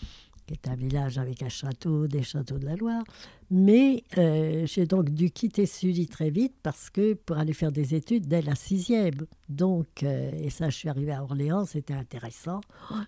qui 0.52 0.70
est 0.70 0.72
un 0.72 0.76
village 0.76 1.18
avec 1.18 1.44
un 1.44 1.50
château, 1.50 2.08
des 2.08 2.24
châteaux 2.24 2.58
de 2.58 2.66
la 2.66 2.76
Loire, 2.76 3.04
mais 3.50 4.04
euh, 4.18 4.66
j'ai 4.66 4.86
donc 4.86 5.10
dû 5.10 5.30
quitter 5.30 5.66
Sully 5.66 6.08
très 6.08 6.30
vite 6.30 6.56
parce 6.64 6.90
que 6.90 7.14
pour 7.14 7.38
aller 7.38 7.54
faire 7.54 7.72
des 7.72 7.96
études 7.96 8.28
dès 8.28 8.42
la 8.42 8.56
sixième. 8.56 9.26
Donc, 9.50 10.04
euh, 10.04 10.32
et 10.34 10.50
ça, 10.50 10.70
je 10.70 10.78
suis 10.78 10.90
arrivée 10.90 11.12
à 11.12 11.24
Orléans, 11.24 11.66
c'était 11.66 11.94
intéressant. 11.94 12.62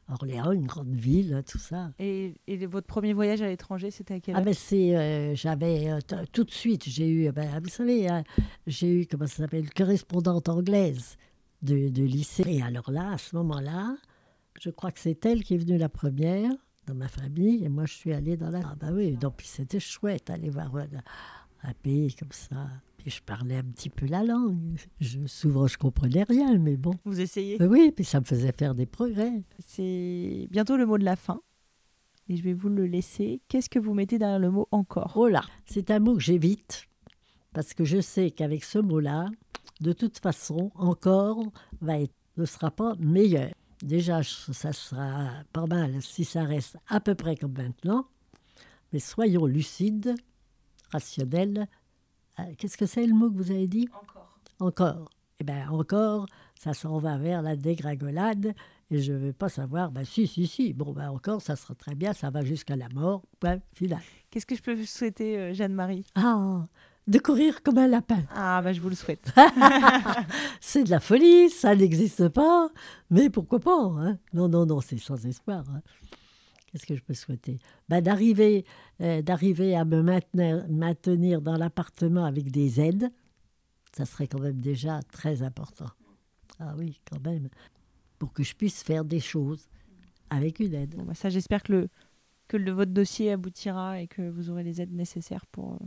Orléans, 0.09 0.51
une 0.51 0.67
grande 0.67 0.93
ville, 0.93 1.43
tout 1.47 1.59
ça. 1.59 1.91
et, 1.99 2.33
et 2.47 2.65
votre 2.65 2.87
premier 2.87 3.13
voyage 3.13 3.41
à 3.41 3.47
l'étranger, 3.47 3.91
c'était 3.91 4.15
à 4.15 4.19
quel 4.19 4.35
Ah 4.35 4.41
ben 4.41 4.53
c'est, 4.53 4.95
euh, 4.95 5.35
j'avais 5.35 5.89
tout 6.31 6.43
de 6.43 6.51
suite, 6.51 6.83
j'ai 6.87 7.09
eu, 7.09 7.31
ben, 7.31 7.59
vous 7.61 7.69
savez, 7.69 8.07
hein, 8.07 8.23
j'ai 8.67 9.01
eu, 9.01 9.07
comment 9.07 9.27
ça 9.27 9.43
s'appelle, 9.43 9.69
correspondante 9.73 10.49
anglaise 10.49 11.17
de, 11.61 11.89
de 11.89 12.03
lycée. 12.03 12.43
Et 12.47 12.61
alors 12.61 12.91
là, 12.91 13.11
à 13.13 13.17
ce 13.17 13.35
moment-là, 13.37 13.95
je 14.59 14.69
crois 14.69 14.91
que 14.91 14.99
c'est 14.99 15.25
elle 15.25 15.43
qui 15.43 15.55
est 15.55 15.57
venue 15.57 15.77
la 15.77 15.89
première 15.89 16.51
dans 16.85 16.95
ma 16.95 17.07
famille, 17.07 17.63
et 17.63 17.69
moi 17.69 17.85
je 17.85 17.93
suis 17.93 18.13
allée 18.13 18.37
dans 18.37 18.49
la... 18.49 18.61
Ah 18.63 18.75
ben 18.79 18.93
oui, 18.93 19.15
donc 19.17 19.37
puis 19.37 19.47
c'était 19.47 19.79
chouette, 19.79 20.29
aller 20.29 20.49
voir 20.49 20.71
un 21.63 21.73
pays 21.81 22.13
comme 22.15 22.31
ça. 22.31 22.67
Puis 22.97 23.11
je 23.11 23.21
parlais 23.21 23.57
un 23.57 23.63
petit 23.63 23.89
peu 23.89 24.05
la 24.05 24.23
langue. 24.23 24.79
Je, 24.99 25.25
souvent 25.25 25.67
je 25.67 25.77
comprenais 25.77 26.23
rien, 26.23 26.57
mais 26.57 26.77
bon. 26.77 26.93
Vous 27.05 27.19
essayez? 27.19 27.61
Oui, 27.61 27.91
puis 27.95 28.05
ça 28.05 28.19
me 28.19 28.25
faisait 28.25 28.51
faire 28.51 28.75
des 28.75 28.85
progrès. 28.85 29.43
C'est 29.59 30.47
bientôt 30.51 30.77
le 30.77 30.85
mot 30.85 30.97
de 30.97 31.05
la 31.05 31.15
fin. 31.15 31.41
Et 32.29 32.37
je 32.37 32.43
vais 32.43 32.53
vous 32.53 32.69
le 32.69 32.85
laisser. 32.85 33.41
Qu'est-ce 33.49 33.69
que 33.69 33.79
vous 33.79 33.93
mettez 33.93 34.17
derrière 34.17 34.39
le 34.39 34.51
mot 34.51 34.67
encore 34.71 35.13
Oh 35.15 35.27
là, 35.27 35.43
c'est 35.65 35.91
un 35.91 35.99
mot 35.99 36.15
que 36.15 36.21
j'évite 36.21 36.87
parce 37.53 37.73
que 37.73 37.85
je 37.85 38.01
sais 38.01 38.31
qu'avec 38.31 38.63
ce 38.63 38.79
mot-là, 38.79 39.29
de 39.79 39.93
toute 39.93 40.17
façon, 40.17 40.71
encore, 40.75 41.43
va 41.81 41.99
être, 41.99 42.13
ne 42.37 42.45
sera 42.45 42.71
pas 42.71 42.95
meilleur. 42.99 43.51
Déjà, 43.83 44.23
ça 44.23 44.71
sera 44.71 45.29
pas 45.51 45.65
mal 45.65 46.01
si 46.01 46.23
ça 46.23 46.45
reste 46.45 46.77
à 46.87 47.01
peu 47.01 47.15
près 47.15 47.35
comme 47.35 47.51
maintenant, 47.51 48.07
mais 48.93 48.99
soyons 48.99 49.45
lucides, 49.45 50.15
rationnels. 50.91 51.67
Euh, 52.39 52.43
Qu'est-ce 52.57 52.77
que 52.77 52.85
c'est 52.85 53.05
le 53.05 53.13
mot 53.13 53.29
que 53.29 53.35
vous 53.35 53.51
avez 53.51 53.67
dit? 53.67 53.89
Encore. 53.93 54.39
Encore. 54.59 55.09
Eh 55.41 55.43
bien, 55.43 55.69
encore, 55.69 56.27
ça 56.57 56.73
s'en 56.73 56.97
va 56.99 57.17
vers 57.17 57.41
la 57.41 57.57
dégringolade 57.57 58.53
et 58.89 59.01
je 59.01 59.11
ne 59.11 59.17
veux 59.17 59.33
pas 59.33 59.49
savoir, 59.49 59.91
ben 59.91 60.05
si, 60.05 60.27
si, 60.27 60.47
si, 60.47 60.71
bon, 60.71 60.93
ben 60.93 61.09
encore, 61.09 61.41
ça 61.41 61.57
sera 61.57 61.75
très 61.75 61.93
bien, 61.93 62.13
ça 62.13 62.29
va 62.29 62.41
jusqu'à 62.45 62.77
la 62.77 62.87
mort, 62.87 63.23
point 63.41 63.59
final. 63.73 64.01
Qu'est-ce 64.29 64.45
que 64.45 64.55
je 64.55 64.61
peux 64.61 64.75
vous 64.75 64.85
souhaiter, 64.85 65.37
euh, 65.37 65.53
Jeanne-Marie? 65.53 66.05
Ah, 66.15 66.63
de 67.07 67.19
courir 67.19 67.61
comme 67.63 67.77
un 67.77 67.87
lapin. 67.87 68.23
Ah, 68.33 68.61
bah 68.61 68.71
je 68.73 68.79
vous 68.81 68.89
le 68.89 68.95
souhaite. 68.95 69.31
C'est 70.61 70.83
de 70.85 70.89
la 70.89 70.99
folie, 70.99 71.49
ça 71.49 71.75
n'existe 71.75 72.29
pas, 72.29 72.69
mais 73.09 73.29
pourquoi 73.29 73.59
pas 73.59 73.77
hein 73.97 74.17
Non, 74.33 74.47
non, 74.47 74.65
non, 74.65 74.79
c'est 74.81 74.97
sans 74.97 75.25
espoir. 75.25 75.63
hein. 75.69 75.81
Qu'est-ce 76.71 76.85
que 76.85 76.95
je 76.95 77.01
peux 77.03 77.13
souhaiter? 77.13 77.59
Ben, 77.89 78.01
D'arriver 78.01 78.65
euh, 79.01 79.21
d'arriver 79.21 79.75
à 79.75 79.85
me 79.85 80.01
maintenir, 80.01 80.65
maintenir 80.69 81.41
dans 81.41 81.55
l'appartement 81.57 82.25
avec 82.25 82.49
des 82.51 82.79
aides, 82.81 83.11
ça 83.95 84.05
serait 84.05 84.27
quand 84.27 84.39
même 84.39 84.59
déjà 84.59 84.99
très 85.11 85.43
important. 85.43 85.89
Ah 86.59 86.73
oui, 86.77 86.99
quand 87.11 87.19
même. 87.23 87.49
Pour 88.17 88.33
que 88.33 88.43
je 88.43 88.55
puisse 88.55 88.81
faire 88.81 89.03
des 89.05 89.19
choses 89.19 89.67
avec 90.29 90.59
une 90.59 90.73
aide. 90.73 90.95
Bon, 90.95 91.03
bah, 91.03 91.13
ça, 91.13 91.29
j'espère 91.29 91.61
que, 91.61 91.73
le, 91.73 91.89
que 92.47 92.57
le, 92.57 92.71
votre 92.71 92.91
dossier 92.91 93.31
aboutira 93.33 93.99
et 93.99 94.07
que 94.07 94.27
vous 94.29 94.49
aurez 94.49 94.63
les 94.63 94.81
aides 94.81 94.93
nécessaires 94.93 95.45
pour 95.47 95.73
euh, 95.73 95.77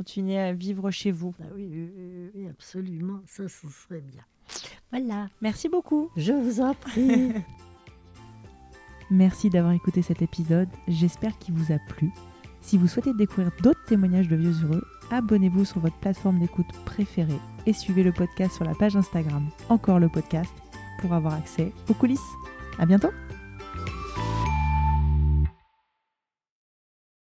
continuer 0.00 0.38
à 0.38 0.54
vivre 0.54 0.90
chez 0.90 1.10
vous. 1.10 1.34
Ah 1.42 1.44
oui, 1.54 1.90
oui, 2.34 2.48
absolument, 2.48 3.20
ça, 3.26 3.46
ce 3.48 3.68
serait 3.68 4.00
bien. 4.00 4.22
Voilà, 4.90 5.28
Merci 5.42 5.68
beaucoup. 5.68 6.08
je 6.16 6.32
vous 6.32 6.62
en 6.62 6.72
prie. 6.72 7.32
Merci 9.10 9.50
d'avoir 9.50 9.74
écouté 9.74 10.00
cet 10.00 10.22
épisode. 10.22 10.70
J'espère 10.88 11.36
qu'il 11.38 11.52
vous 11.54 11.70
a 11.70 11.76
plu. 11.90 12.10
Si 12.62 12.78
vous 12.78 12.88
souhaitez 12.88 13.12
découvrir 13.12 13.50
d'autres 13.62 13.84
témoignages 13.84 14.28
de 14.28 14.36
vieux 14.36 14.54
heureux, 14.64 14.82
abonnez-vous 15.10 15.66
sur 15.66 15.80
votre 15.80 15.98
plateforme 15.98 16.38
d'écoute 16.38 16.72
préférée 16.86 17.38
et 17.66 17.74
suivez 17.74 18.02
le 18.02 18.12
podcast 18.12 18.54
sur 18.54 18.64
la 18.64 18.74
page 18.74 18.96
Instagram 18.96 19.50
Encore 19.68 19.98
le 19.98 20.08
podcast 20.08 20.54
pour 21.00 21.12
avoir 21.12 21.34
accès 21.34 21.72
aux 21.90 21.94
coulisses. 21.94 22.20
À 22.78 22.86
bientôt! 22.86 23.10